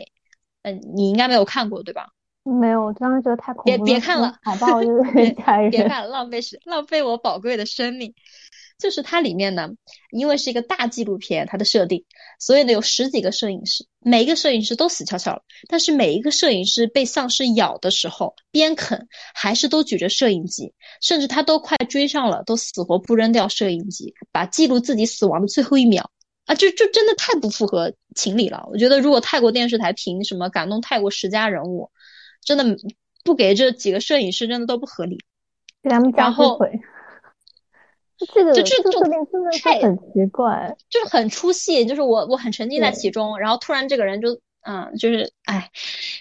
[0.63, 2.10] 嗯，你应该没有看过对吧？
[2.44, 3.78] 没有，我当时觉得太恐怖了。
[3.78, 5.70] 别别看了，海报就是吓人。
[5.70, 8.13] 别看了，浪费时，浪费我宝贵的生命。
[8.80, 9.70] 就是它里面呢，
[10.10, 12.06] 因为是一个大纪录片，它的设定，
[12.39, 15.42] 所以呢有十几个摄影师，每一个摄影师都死翘翘了。
[15.68, 26.10] 但是每一个摄影师被丧尸咬的时候，边啃还是都举着摄影机，甚至他都快追上了，都死活不扔掉摄影机，把记录自己死亡的最后一秒
[26.46, 28.65] 啊，就就真的太不符合情理了。
[28.72, 31.92] 我觉得如果泰国电视台凭什么感动泰国十佳人物，
[32.46, 32.63] 真的
[33.26, 35.20] 不给这几个摄影师，真的都不合理。
[35.84, 36.80] 给他们加后腿。
[38.34, 45.70] 这个就这个设定真的是很奇怪，就是很出戏，就是我我很沉浸在其中，然后突然这个人就嗯，就是哎，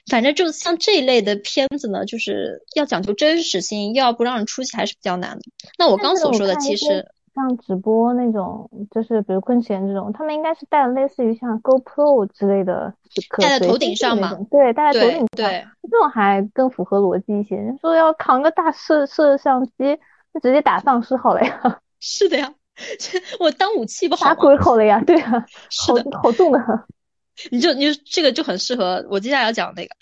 [0.09, 5.43] 反正就像这一类的片子呢，就是要讲究真实性，又要不让人出戏，还是比较难的。
[5.77, 12.95] 那我刚所说的其实像直播那种，就是比如昆贤这种，他们应该是戴了类似于像 GoPro 之类的，
[13.39, 17.57] 戴在头顶上嘛，对，戴在头顶上，对，这种还更符合逻辑一些。
[17.57, 19.99] 你说要扛个大摄摄像机，
[20.33, 21.81] 就直接打丧尸好了呀。
[22.01, 22.55] 是的呀，
[23.41, 26.59] 我当武器不好打鬼好了呀，对啊，是的，好重 的。
[27.53, 29.95] 你就你就这个就很适合我接下来要讲那个，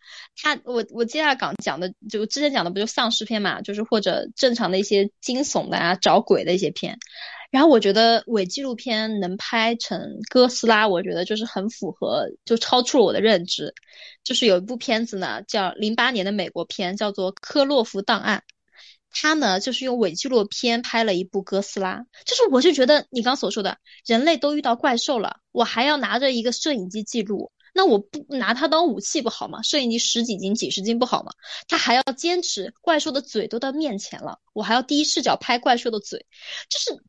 [0.43, 6.99] 他我我接下来讲讲的就之前讲的不就丧尸片嘛，就是或者正常的一些惊悚的啊找鬼的一些片，
[7.51, 13.75] 然后我觉得伪纪录片能拍成哥斯拉，我觉得就是很符合，就超出了我的认知。
[14.25, 18.43] 就是有一部片子呢，叫零八年的美国片，叫做《科洛弗档案》。
[19.19, 29.63] 他呢，就是用伪纪录片拍了一部哥斯拉，就是我就觉得你刚所说的，人类都遇到怪兽了，我还要拿着一个摄影机记录，那我不拿它当武器不好吗？
[29.63, 31.33] 摄影机十几斤、几十斤不好吗？
[31.67, 36.27] 他还要坚持怪兽的嘴都到面前了，我还要第一视角拍怪兽的嘴，
[36.69, 37.03] 就是，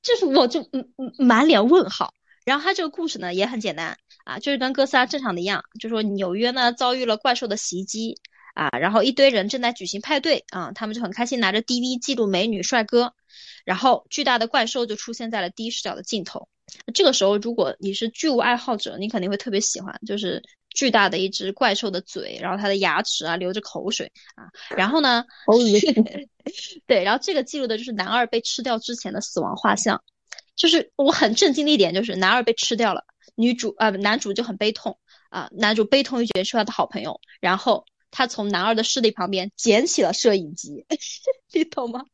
[0.00, 2.14] 就是我就嗯嗯满脸问号。
[2.44, 8.16] 然后他这个故事呢也很简单啊，就是跟哥斯拉正常的一样，就说纽约呢遭遇了怪兽的袭击。
[8.58, 13.14] 啊，然后一堆人正在举行派对啊，他们就很开心，拿着 DV 记录美女帅哥，
[13.64, 16.48] 然后巨大的怪兽就出现在了第一视角的镜头。
[16.92, 25.24] 这个时候，如果你是巨物爱好者，你肯定会特别喜欢，就是巨大的一只怪兽的嘴，然后它的牙齿啊流着口水啊，然后呢，
[26.88, 30.02] 对，然后这个记录的就是男二被吃掉之前的死亡画像，
[30.56, 33.04] 就是我很震惊的一点就是男二被吃掉了，
[33.36, 34.98] 女主啊男主就很悲痛
[35.30, 37.86] 啊，男主悲痛欲绝是他的好朋友，然后。
[38.10, 40.84] 他从男二的尸体旁边捡起了摄影机，
[41.52, 42.04] 你懂吗？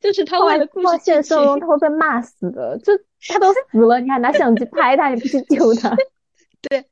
[0.00, 2.92] 就是他为了故事现实生活中他会被骂死的，就
[3.28, 5.96] 他都死了，你还拿相机拍他，你不去救他？
[6.60, 6.84] 对。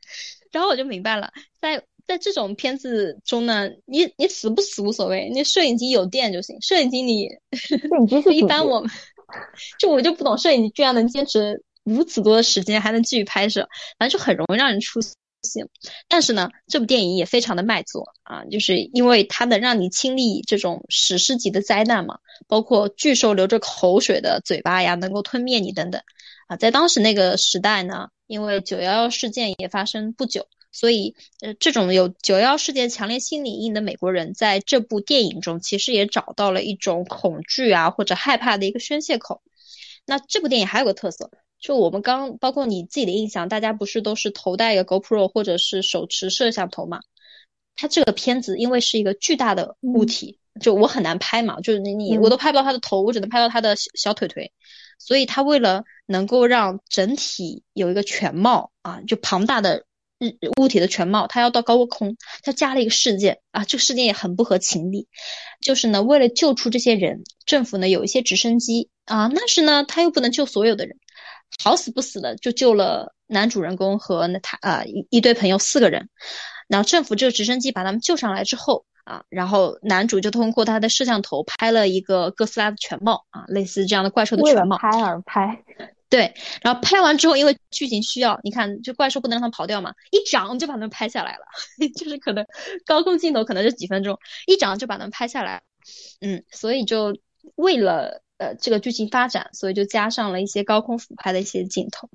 [0.51, 6.61] 然后我就明白了，在在这种片子中呢，你你死不死无所谓，你摄影机有电就行。
[6.61, 8.91] 摄影机你，摄影机是一般我们，
[9.79, 13.69] 就我就不懂，摄影机居然能坚持如此多的时间，还能继续拍摄，
[13.99, 15.01] 反正就很容易让人出。
[15.43, 15.69] 行
[16.09, 26.01] 但是呢，这部电影也非常的卖座啊，就是因为它能让你亲历这种史诗级的灾难嘛，包括巨兽流着口水的嘴巴呀，能够吞灭你等等
[26.47, 26.57] 啊。
[26.57, 39.43] 在当时那个时代呢，因为九幺幺事件也发生不久，所以呃，这种有九幺幺事件强烈心理阴影的美国人，在这部电影中其实也找到了一种恐惧啊或者害怕的一个宣泄口。
[40.07, 41.31] 那这部电影还有个特色。
[41.63, 47.01] 就我们刚包括你自己的印象，大家不是都是头戴一个 GoPro 或者是手持摄像头嘛？
[47.77, 54.53] 它这个片子因为是一个巨大的物体，就我很难拍嘛，就是你你我都拍不到他的头，我只能拍到他的小小腿腿，
[54.99, 59.87] 所以他为了能够让整体有一个全貌啊，就庞大的
[60.59, 65.07] 物体的全貌，他要到高空，他加了一个事件啊，这个事件也很不合情理，
[65.61, 70.99] 就是呢，为了救出这些人，政府呢有一些直升机啊，但是呢他又不能救所有的人，
[71.63, 76.09] 好死不死的就救了男主人公和那他呃一一堆朋友四个人，
[76.69, 85.63] 然后政府这个直升机把他们救上来之后啊，然后男主就通过他的摄像头拍了一个哥斯拉的全貌啊，类似这样的怪兽的全貌，拍而拍。
[86.09, 91.47] 对，然后拍完之后，因为剧情需要，你看，就怪兽不能让它跑掉嘛，一掌就把它们拍下来了，
[91.97, 92.45] 就是可能
[92.85, 95.63] 高空镜头可能就几分钟，一掌就把它们拍下来，
[96.21, 97.17] 嗯，所以就
[97.55, 102.09] 为了呃这个剧情发展，所以就加上了一些高空俯拍的一些镜头，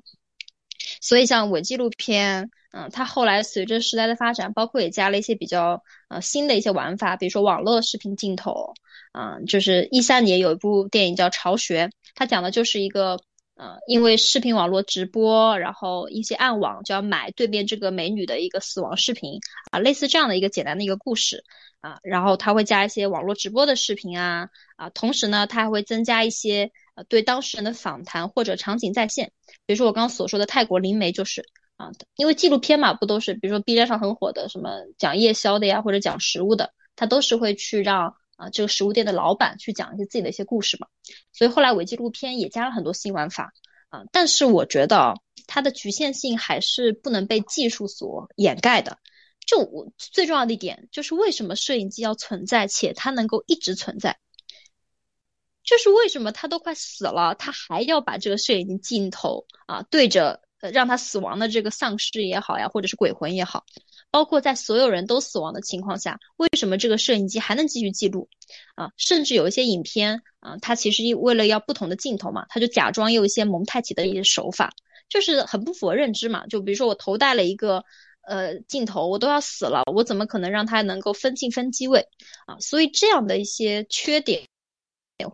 [1.00, 8.74] 所以像伪纪录片，嗯，它后来随着时代的发展，包括也加了一些比较呃新的一些玩法，比如说网络视频镜头，
[9.12, 13.18] 嗯，就是一三年有一部电影叫《巢穴》，它讲的就是一个。
[13.58, 19.40] 呃，因为视频网络直播，然后一些暗网就要买对面这个美女的一个死亡视频
[19.72, 21.42] 啊，类似这样的一个简单的一个故事
[21.80, 29.32] 啊，然后他会加一些网络直播的视频啊啊，同时呢，他还会增加一些呃对当事人的访谈或者场景再现，
[29.66, 31.44] 比如说我刚刚所说的泰国灵媒就是
[31.76, 38.14] 啊，因为纪录片嘛，不都是比如说 B 站上很火的什么讲夜宵的呀，或者讲食物的，他都是会去让。
[38.38, 40.86] 啊，这个食物店的老板去讲一些自己的一些故事嘛，
[41.32, 43.52] 所以后来伪纪录片也加了很多新玩法
[43.90, 48.98] 啊，但是我觉得它的局限性还是不能被技术所掩盖的。
[49.44, 54.18] 就我最重要的一点就是为什么摄影机要存在，且它能够一直存在，
[55.64, 63.64] 就是为什么他都快死了，他还要把这个摄影机镜头啊对着让他死亡的这个丧尸也好呀，或者是鬼魂也好。
[64.10, 68.28] 包括在所有人都死亡的情况下，为什么这个摄影机还能继续记录？
[68.74, 74.72] 啊，甚至有一些影片啊，它其实为了要不同的镜头嘛，它就假装有一些蒙太奇的一些手法，
[75.08, 76.46] 就是很不符合认知嘛。
[76.46, 77.84] 就比如说我头戴了一个
[78.22, 82.06] 呃镜头，我都要死了，我怎么可能让它能够分镜分机位
[82.46, 82.58] 啊？
[82.60, 84.42] 所以这样的一些缺点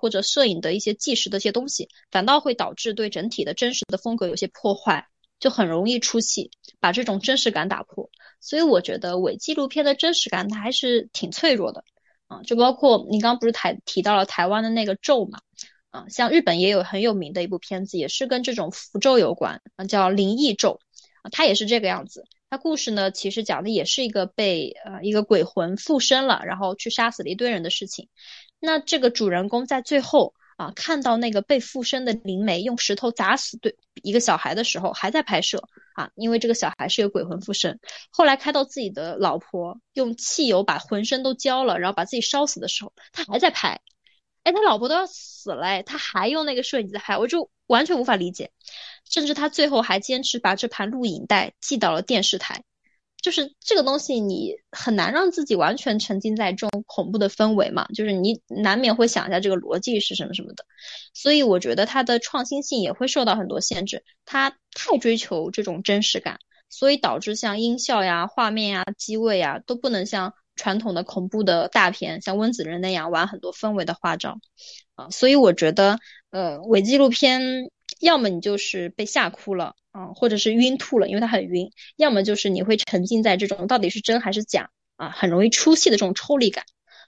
[0.00, 5.06] 或者摄影的一些纪实的一些东西，反倒会导致对整体的真实的风格有些破坏，
[5.44, 8.08] 就很容易出戏，把这种真实感打破。
[8.40, 11.84] 所以我觉得伪纪录片的真实感它还是挺脆弱的
[12.28, 15.40] 啊，就包括你刚刚不是台提到了台湾的那个咒嘛，
[15.90, 20.70] 啊，像日本也有很有名的一部片子，也是跟这种符咒有关啊，叫《灵异咒》
[21.20, 22.24] 啊，它也是这个样子。
[22.48, 28.08] 它故事呢，其实讲的也是一个被呃一个鬼魂附身了，然后去杀死了一堆人的事情。
[28.60, 30.32] 那这个主人公在最后。
[30.56, 37.80] 啊，看到那个被附身的灵媒用石头砸死对一个小孩的时候，还在拍摄啊，因为这个小孩是有鬼魂附身。
[38.10, 43.80] 后来开到自己的老婆用汽油把浑身都浇了，然后把自己烧死的时候，他还在拍。
[44.44, 48.50] 哎，他老婆都要死了，他还用那个摄影机在拍，我就完全无法理解。
[49.08, 52.62] 甚至他最后还坚持把这盘录影带寄到了电视台。
[53.24, 60.66] 就是这个东西，你很难让自己完全沉浸在这种恐怖的氛围嘛，就是你难免会想一下这个逻辑是什么什么的，
[61.14, 74.36] 所以我觉得它的创新性也会受到很多限制，它太追求这种真实感，所以导致像音效呀、画面呀、机位呀都不能像传统的恐怖的大片，像温子仁那样玩很多氛围的花招。
[74.96, 75.98] 啊，所以我觉得，
[76.30, 77.40] 呃，伪纪录片
[78.04, 79.74] 要么你就是被吓哭了。
[79.94, 86.64] 啊，或者是晕吐了，因为它很晕；要么就是你会沉浸在这种到底是真还是假啊，很容易出戏的这种抽离感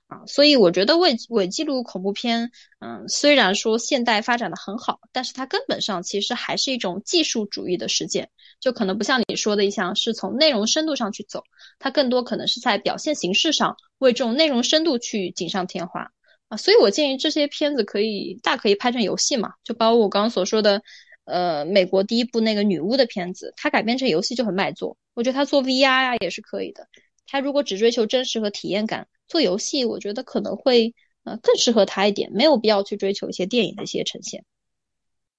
[0.06, 0.22] 啊。
[0.28, 8.30] 所以我觉得伪伪记录恐怖片，嗯，虽然说现代发展的很好，但是它根本上其实还是一种技术主义的实践，
[8.60, 11.42] 就可能不像你说的一项是从内容深度上去走，
[11.80, 16.12] 它更多可能是在表现形式上为这种内容深度去锦上添花
[16.48, 16.56] 啊。
[16.56, 20.82] 所以我建议这些片子可以大可以拍成游戏嘛，就包括我刚刚所说的。
[21.28, 24.96] 呃，美国第一部那个女巫的片子，它改编成游戏就很卖座。
[25.12, 26.86] 我觉得它做 VR 呀也是可以的。
[27.26, 34.44] 它如果只追求真实和体验感，做游戏我觉得可能会呃更适合它一点，没有必要去追求一些电影的一些呈现。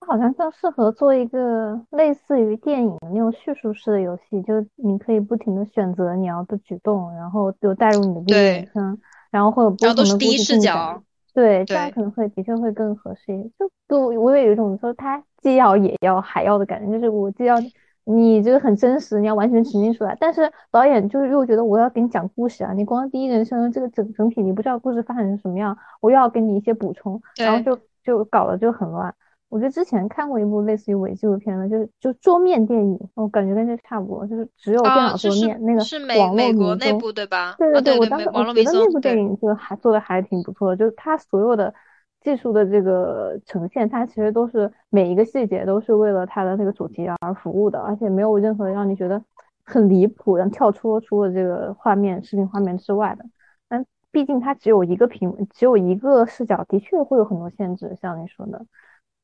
[0.01, 8.99] 它好像更适合做一个类似于电影的那种叙述式的游戏，就你可以不停的选择你要的举动，然后就带入你的第一人称，
[9.37, 11.03] 然后会有不同的故事视角。
[11.33, 13.51] 对，这样可能会的确会更合适一点。
[13.59, 17.55] 就就我也有一种说他既要也要还要的感觉，就是我既要
[18.05, 29.13] 你这个很真实，你要完全呈现出来，但是导演就是又觉得我要给你讲故事啊，你光第一人称这个整整体你不知道故事发展成什么样，我又要给你一些补充，然后就就搞得就很乱。
[29.49, 36.93] 我觉得之前看过一部类似于伪纪录片的，就是就桌面电影，我感觉跟这差不多，就是只有电脑桌面那个是美网络迷踪，对
[37.27, 37.55] 吧？
[37.57, 41.73] 对对对，我当时我觉得那部电影就还做的还挺不错的，就是它所有的
[42.21, 49.23] 技术的这个呈现，它其实都是每一个细节都是为了它的那个主题而服务的，而且没有任何让你觉得
[49.63, 53.23] 很离谱，然后跳出出了这个画面视频画面之外的。
[53.69, 57.95] 但毕竟它只有一个屏，只有一个视角，的确会有很多限制。
[58.01, 58.65] 像你说的，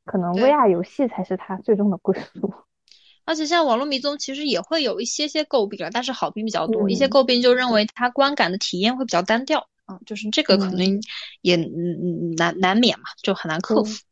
[0.06, 2.54] 可能 VR 游戏才是它最终的归宿。
[3.26, 6.89] 而且像网络迷踪其实也会有一些些诟病了，但是好评比较多。
[6.89, 11.01] 一些诟病就认为它观感的体验会比较单调啊，就是这个可能
[11.41, 14.04] 也嗯嗯难难免嘛，就很难克服。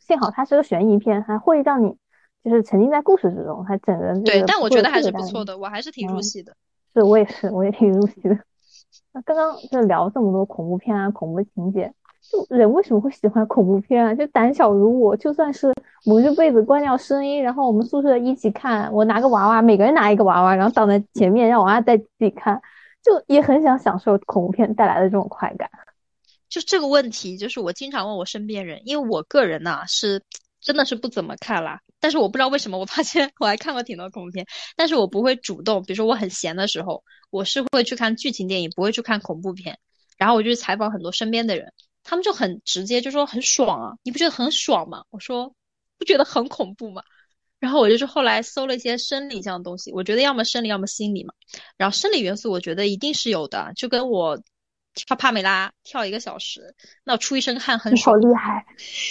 [0.00, 1.94] 幸好它是个悬疑片，还会让你
[2.42, 6.56] 就是沉浸在故事之中，还整个对，但我觉得还是不错的，我还是挺入戏的。
[6.92, 8.36] 是我也是，我也挺入戏的。
[9.14, 11.92] 那刚刚就聊这么多恐怖片啊，恐怖情节。
[12.30, 14.14] 就人为什么会喜欢恐怖片啊？
[14.14, 15.72] 就胆小如我，就算是
[16.04, 22.60] 蒙着被子关掉声音，然后我们宿舍一起看，我拿个娃娃，每个人拿一个娃娃，然后挡在前面，让娃娃在自己看，
[23.02, 25.70] 就也很想享受恐怖片带来的这种快感。
[26.48, 30.22] 就这个问题，就是我经常问我身边人，因为我个人呢是
[30.60, 34.46] 真的是不怎么看啦，但是我不知道为什么，我发现我还看过挺多恐怖片，
[34.76, 39.78] 但是我不会主动，比如说我很闲的时候，我是会去看剧情电影，不会去看恐怖片，
[40.16, 41.72] 然后我就去采访很多身边的人。
[42.04, 45.04] 他们就很直接，就说很爽啊，你不觉得很爽吗？
[45.10, 45.52] 我说
[45.98, 47.02] 不觉得很恐怖吗？
[47.58, 51.32] 然后我就是后来搜了一些生理上的东西，我觉得要么生理，要么心理嘛。
[51.78, 54.38] 然后生理元素我觉得一定是有的，就跟我
[54.94, 56.74] 跳帕梅拉跳一个小时，
[57.04, 58.14] 那出一身汗很爽。
[58.14, 58.66] 好厉害！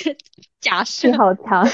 [0.61, 1.67] 假设好强，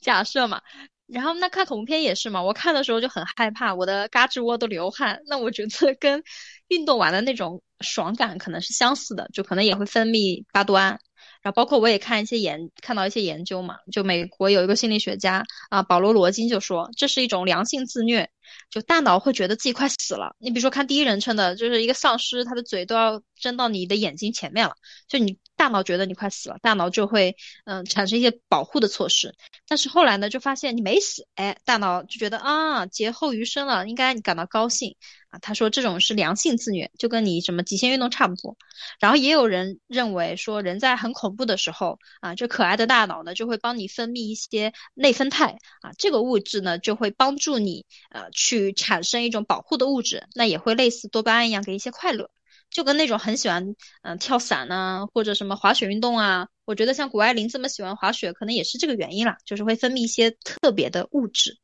[0.00, 0.62] 假设嘛。
[1.06, 5.20] 然后那看恐怖片也是嘛，我看的时候就很害怕，我的胳肢窝都流汗。
[5.26, 6.24] 那我觉得跟
[6.66, 10.98] 运动完的那种爽感可能是相似的，就可能也会分泌巴多胺。
[11.42, 18.28] 然后包括我也看一些研看到一些研究嘛，就美国有一个心理学家啊，保罗罗金就说这是一种良性自虐，
[18.70, 20.34] 就大脑会觉得自己快死了。
[20.38, 24.74] 你比如说看第一人称的，就是一个丧尸，他的嘴都要伸到你的眼睛前面了，
[25.08, 25.38] 就你。
[25.56, 29.34] 大脑觉得你快死了，大脑就会嗯产生一些保护的措施。
[29.66, 34.96] 但是后来呢，就发现你没死，哎，大脑就觉得啊劫后余生了，应该你感到高兴
[35.30, 35.38] 啊。
[35.40, 38.56] 他说这种是良性自虐，就跟你什么极限运动差不多。
[39.00, 52.30] 然后也有人认为说，人在很恐怖的时候啊，这可爱的大脑呢就会帮你分泌一些内啡肽啊，这个物质呢就会帮助你呃去产生一种保护的物质，那也会类似多巴胺一样给一些快乐。
[52.76, 61.56] 就跟那种很喜欢嗯跳伞呐，或者什么滑雪运动啊，我觉得像谷爱凌这么喜欢滑雪，可能也是这个原因啦，就是会分泌一些特别的物质。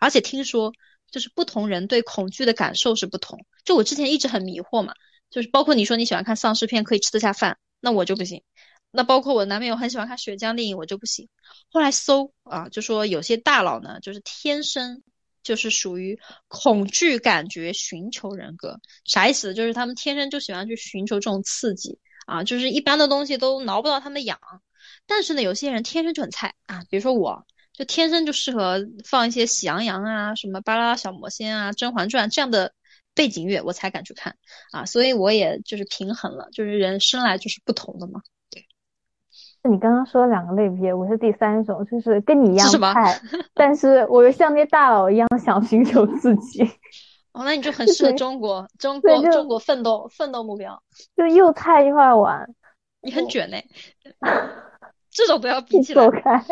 [0.00, 0.72] 而且听说，
[1.08, 3.46] 就是不同人对恐惧的感受是不同。
[3.64, 4.92] 就我之前一直很迷惑嘛，
[5.30, 8.42] 就是包括你说你喜欢看丧尸片可以吃得下饭，那我就不行。
[8.90, 11.28] 那包括我男朋友很喜欢看血浆电影，我就不行。
[11.70, 15.04] 后来搜啊，就说有些大佬呢，就是天生。
[15.46, 16.18] 就是属于
[16.48, 19.54] 恐惧感觉寻求人格，啥意思？
[19.54, 24.36] 就是他们天生就喜欢去寻求这种刺激啊，就是一般的东西都挠不到他们痒。
[25.06, 32.74] 但是呢，有些人天生就很菜啊，比如说我，就天生就适合放一些喜羊羊啊、什么巴啦啦小魔仙啊、甄嬛传这样的
[33.14, 34.36] 背景乐，我才敢去看
[34.72, 34.84] 啊。
[34.84, 38.20] 所以我也就是平衡了，就是人生来就是不同的嘛。
[39.66, 43.20] 你刚刚说两个类别，我是第三种，就是跟你一样菜，
[43.54, 46.62] 但是我又像那大佬一样想寻求刺激。
[47.32, 50.82] 哦，那你就很适合中国，中国中国奋斗奋斗目标，
[51.16, 52.48] 就又菜又爱玩。
[53.02, 53.64] 你很卷嘞，
[55.10, 56.04] 这种不要 比起来。
[56.04, 56.42] 走开，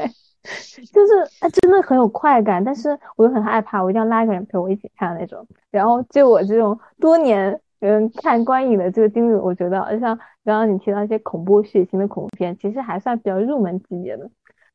[0.93, 5.47] 就是哎，真的很有快感，但是我又很害怕，我一定要拉一个人陪我一起看那种。
[5.71, 7.61] 然后就我这种多年。
[7.85, 14.30] 嗯，看观影的这个经历，我觉得像刚刚你提到一些恐怖血腥的恐怖片，其实还算比较入门级别的。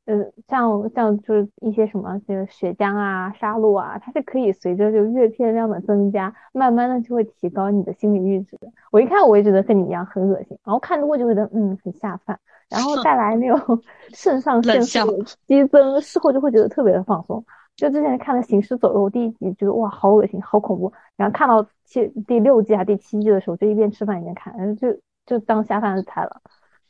[0.05, 8.67] 嗯，像像就是一些什么这个血浆啊、杀戮啊，它是可以随着就阅片量的增加，慢慢的就会提高你的心理阈值的。
[8.91, 12.39] 我一看我也觉得跟你一样很恶心，然后看多就会觉得嗯很下饭，
[12.69, 13.81] 然后带来那种
[14.13, 17.43] 肾上腺素激增，事后就会觉得特别的放松。
[17.79, 20.91] 就之前看了《行尸走肉》第一集，觉得哇好恶心，好恐怖。
[21.15, 26.41] 然后看到七第六季还第七季的时候，就一边吃饭一边看，然后就就当下饭菜了。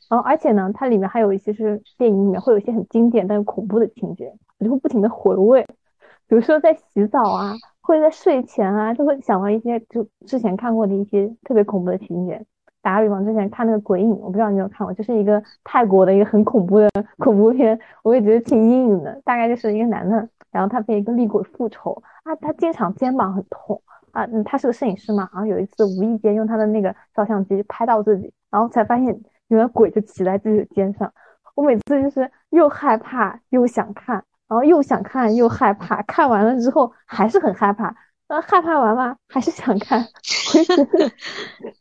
[0.08, 5.64] 然后而且呢，它里面还有一些是电影里面会有一些很经典但又恐怖的情节，我就会不停的回味。
[6.26, 12.44] 比如说在洗澡啊，或者在睡前啊，就会想到一些就之前看过的一些特别恐怖的情节。
[12.82, 16.88] 打个比方，之前看那个《鬼影》，我不知道你有没有看过，就是一个泰国的一个很恐怖的
[17.18, 19.20] 恐怖片，我也觉得挺阴影的。
[19.24, 20.28] 大概就是一个男的。
[20.50, 23.80] 然后他被一个厉鬼复仇啊，他经常肩膀很痛
[24.12, 29.06] 啊，他是个摄影师嘛，然后有一次无意间用他的那个照相机拍到自己，然后才发现
[29.48, 31.12] 原来鬼就骑在自己的肩上。
[31.54, 34.16] 我每次就是又害怕又想看，
[34.48, 37.94] 然后又想看又害怕，看完了之后还是很害怕，
[38.26, 40.04] 然后，害怕完嘛还是想看，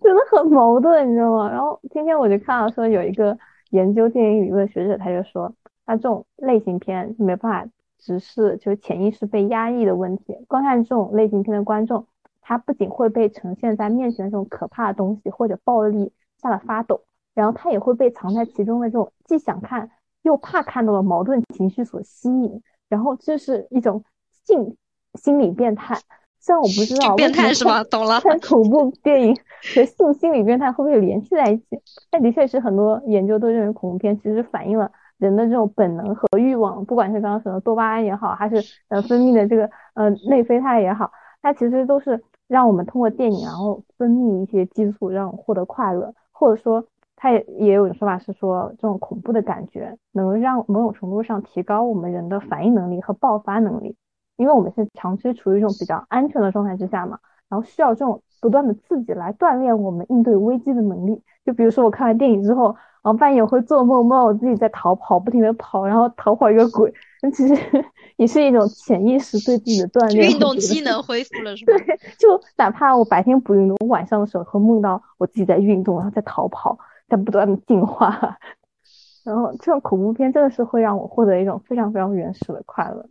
[0.01, 1.49] 真的很矛盾，你知道吗？
[1.49, 3.37] 然后今天我就看到说有一个
[3.71, 5.51] 研究电影理论学者，他就说
[5.85, 7.71] 他这种类型片没办法。
[7.99, 10.35] 只是就是潜意识被压抑的问题。
[10.47, 12.07] 观看这种类型片的观众，
[12.41, 17.01] 他不仅会被呈现在面前的这种可怕的东西或者暴力吓得发抖，
[17.35, 19.91] 然后他也会被藏在其中的这种既想看
[20.23, 24.03] 又怕看到的矛盾情绪所吸引，然后这是一种
[24.45, 24.75] 性
[25.13, 25.99] 心理变态。
[26.41, 27.83] 虽然我不知道变态是吧？
[27.83, 28.19] 懂了。
[28.23, 29.35] 看恐怖电影
[29.75, 31.65] 和性心理变态会不会联系在一起？
[32.09, 34.89] 但的确是很多研究都认为恐怖片其实反映了
[35.19, 38.55] 人的这种本能和欲望，不管是刚刚说的多巴胺也好，还是
[38.87, 41.11] 呃分泌的这个呃内啡肽也好，
[41.41, 46.83] 它其实都是让我们通过电影然后分泌一些激素，让我们获得快乐，或者说
[47.15, 53.95] 它也也有种说法是说这种恐怖的感觉能让某种程度上提高我们人的反应能力和爆发能力。
[54.37, 61.21] 因为我们是长期处于一种比较安全的状态之下嘛，然后需要这种不断的刺激来锻炼我们应对危机的能力。
[61.43, 66.93] 就比如说我看完电影之后，然后半夜会做梦，梦到我自己在逃跑，不停的跑，然后逃跑一个鬼。
[67.21, 67.55] 那其实
[68.17, 70.29] 也是一种潜意识对自己的锻炼。
[70.31, 71.73] 运动机能恢复了 是吧？
[71.77, 76.77] 对，就哪怕我白天不运动，我晚上的时候会梦到我自己在运动，然后在逃跑，
[77.07, 78.37] 在不断的进化。
[79.25, 83.05] 然后这种恐怖片真的是会让我获得一种非常非常原始的快乐。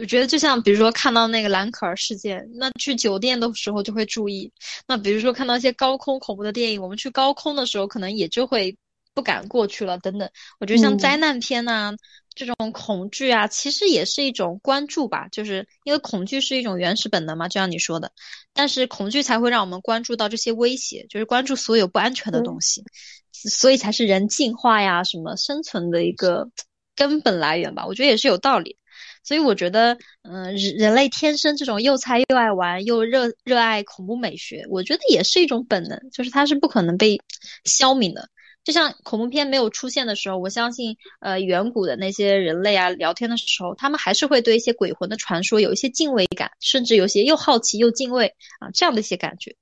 [0.00, 4.50] 我觉得就像比如说看到那个兰可儿事件，那去酒店的时候就会注意。
[4.88, 8.76] 那比如说看到一些高空恐怖的电影，我们去高空的时候可能也就会
[9.12, 10.28] 不敢过去了等等。
[10.58, 11.94] 我觉得像灾难片呐，
[12.34, 15.28] 这种恐惧啊，其实也是一种关注吧。
[15.28, 18.10] 就是因为恐惧是一种原始本能嘛，就像你说的，
[18.54, 22.84] 但是恐惧才会让我们关注到这些威胁，就是关注所有不安全的东西，
[23.32, 26.48] 所以才是人进化呀什么生存的一个
[26.96, 27.86] 根本来源吧。
[27.86, 28.78] 我觉得也是有道理。
[29.22, 37.20] 所以我觉得，嗯，人人类天生这种又菜又爱玩又热热爱恐怖美学，我觉得也是一种本能，就是它是不可能被
[37.64, 38.28] 消泯的。
[38.62, 49.56] 就像恐怖片没有出现的时候，我相信，呃，远古的那些人类啊，聊天的时候，他们还是会对一些鬼魂的传说有一些敬畏感，甚至有些又好奇又敬畏啊这样的一些感觉。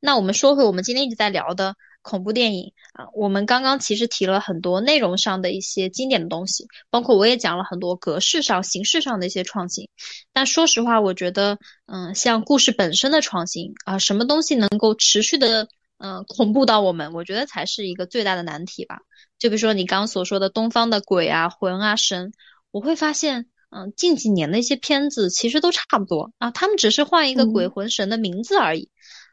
[0.00, 1.74] 那我们说回我们今天一直在聊的。
[2.02, 9.88] 恐怖电影啊，我们刚刚其实提了很多内容上的一些经典的东西，包括我也讲了很多格式上、形式上的一些创新。
[10.32, 19.00] 但说实话，我觉得，嗯，像故事本身的创新啊，什么东西能够持续的，嗯，恐怖到我们，我觉得才是一个最大的难题吧。
[19.38, 22.32] 就比如说你刚刚所说的东方的鬼啊、魂啊、神，
[22.70, 28.88] 我会发现，嗯，近几年的一些片子其实都差不多啊，他们只是换一个鬼魂神的名字而已。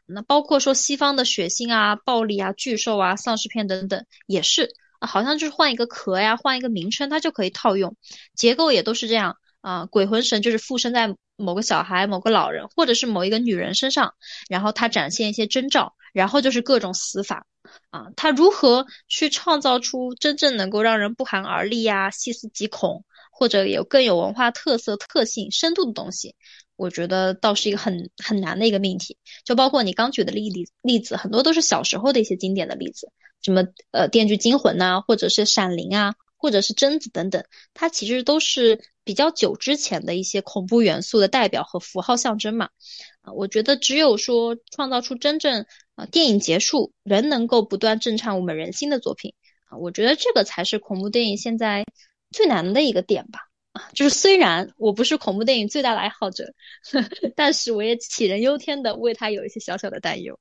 [0.08, 7.96] 那包括说西方的血腥啊、暴力啊、巨兽啊、丧尸片等等，也是啊，好像就是换一个壳呀，换一个名称，它就可以套用，
[8.34, 9.86] 结构也都是这样啊。
[9.86, 14.14] 鬼魂神就是附身在某个小孩、某个老人或者是某一个女人身上，
[14.48, 17.46] 然后它展现一些征兆，然后就是各种死法
[17.90, 18.06] 啊。
[18.16, 26.34] 它如何去创造出真正能够让人不寒而栗呀、细思极恐，或者有更有文化特色、特性、深度的东西？
[26.78, 33.10] 我觉得倒是一个很很难的一个命题，就包括你刚举的例例例子，很多都是小时候的一些经典的例子，
[33.42, 42.68] 什么呃《电锯惊魂》呐，或者是《闪灵》啊，或者是贞子等等，它其实都是比较久之前的一些恐怖元素的代表和符号象征嘛。
[43.22, 45.66] 啊，我觉得只有说创造出真正
[45.96, 51.84] 啊电影结束仍能够不断震颤我们人心的作品啊，我觉得这个才是恐怖电影现在
[52.30, 53.47] 最难的一个点吧。
[53.92, 56.44] 就是虽然我不是恐怖电影最大的爱好者，
[57.36, 60.38] 但是我也杞人忧天的为它有一些小小的担忧。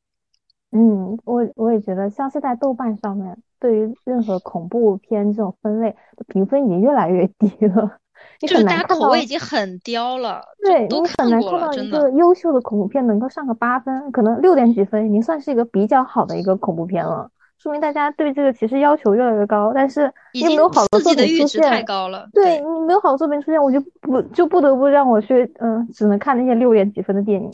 [0.71, 5.95] 嗯，我我也觉得，像是在豆瓣上面，对于任何恐怖片这种分类
[6.27, 7.97] 评分已经越来越低了。
[8.39, 10.43] 就是大家口味已经很刁了。
[10.65, 17.31] 对，你很难看到一个优秀的恐怖片能够上个八分，可能六点几分已经算是一个比较好的一个恐怖片了。
[17.67, 22.29] 说明大家对这个其实要求越来越高，但是又没有好的作品出现，太高了。
[22.31, 27.51] 对你没有好的作品出现，我就不就不得不让我去，嗯，只能看那些六点几分的电影。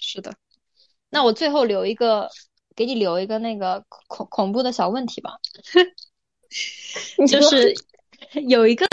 [0.00, 0.32] 是的，
[1.10, 2.30] 那我最后留一个，
[2.74, 5.36] 给你留一个那个恐恐怖的小问题吧，
[7.28, 7.74] 就是
[8.48, 8.86] 有一个。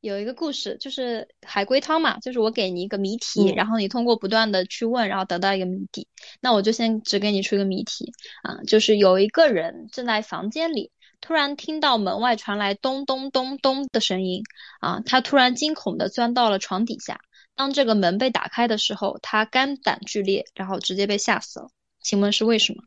[0.00, 6.08] 有一个故事，就是海龟汤嘛，就是我给你一个谜题，然后你通过不断的去问，然后得到一个谜底。
[6.40, 10.90] 那我就先只给你出一个谜题啊，就是有一个人正在房间里，
[11.20, 14.42] 突然听到门外传来咚咚咚咚的声音
[14.80, 17.20] 啊，他突然惊恐的钻到了床底下。
[17.54, 21.68] 当这个门被打开的时候，他肝胆俱裂，然后直接被吓死了。
[22.00, 22.84] 请问是为什么？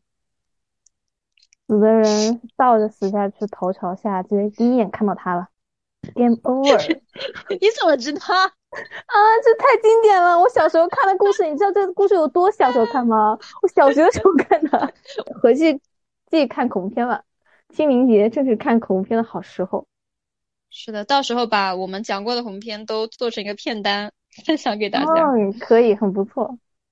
[1.68, 5.46] 死的人倒着死下去，头朝下，直接第一眼看到他了。
[6.14, 7.00] Game over！
[7.60, 8.50] 你怎么知道啊？
[9.42, 10.38] 这太经典了！
[10.38, 13.38] 我小时候看的故事，你知道这个故事有多小时候看吗？
[13.62, 14.92] 我小学的时候看的，
[15.40, 15.74] 回去
[16.26, 17.22] 自己看恐怖片吧。
[17.74, 19.86] 清明节正是看恐怖片的好时候。
[20.70, 24.12] 是的，到时候把我们讲过的恐怖片都做成一个片单
[24.44, 25.06] 分享给大家。
[25.06, 26.58] 哦，可以，很不错。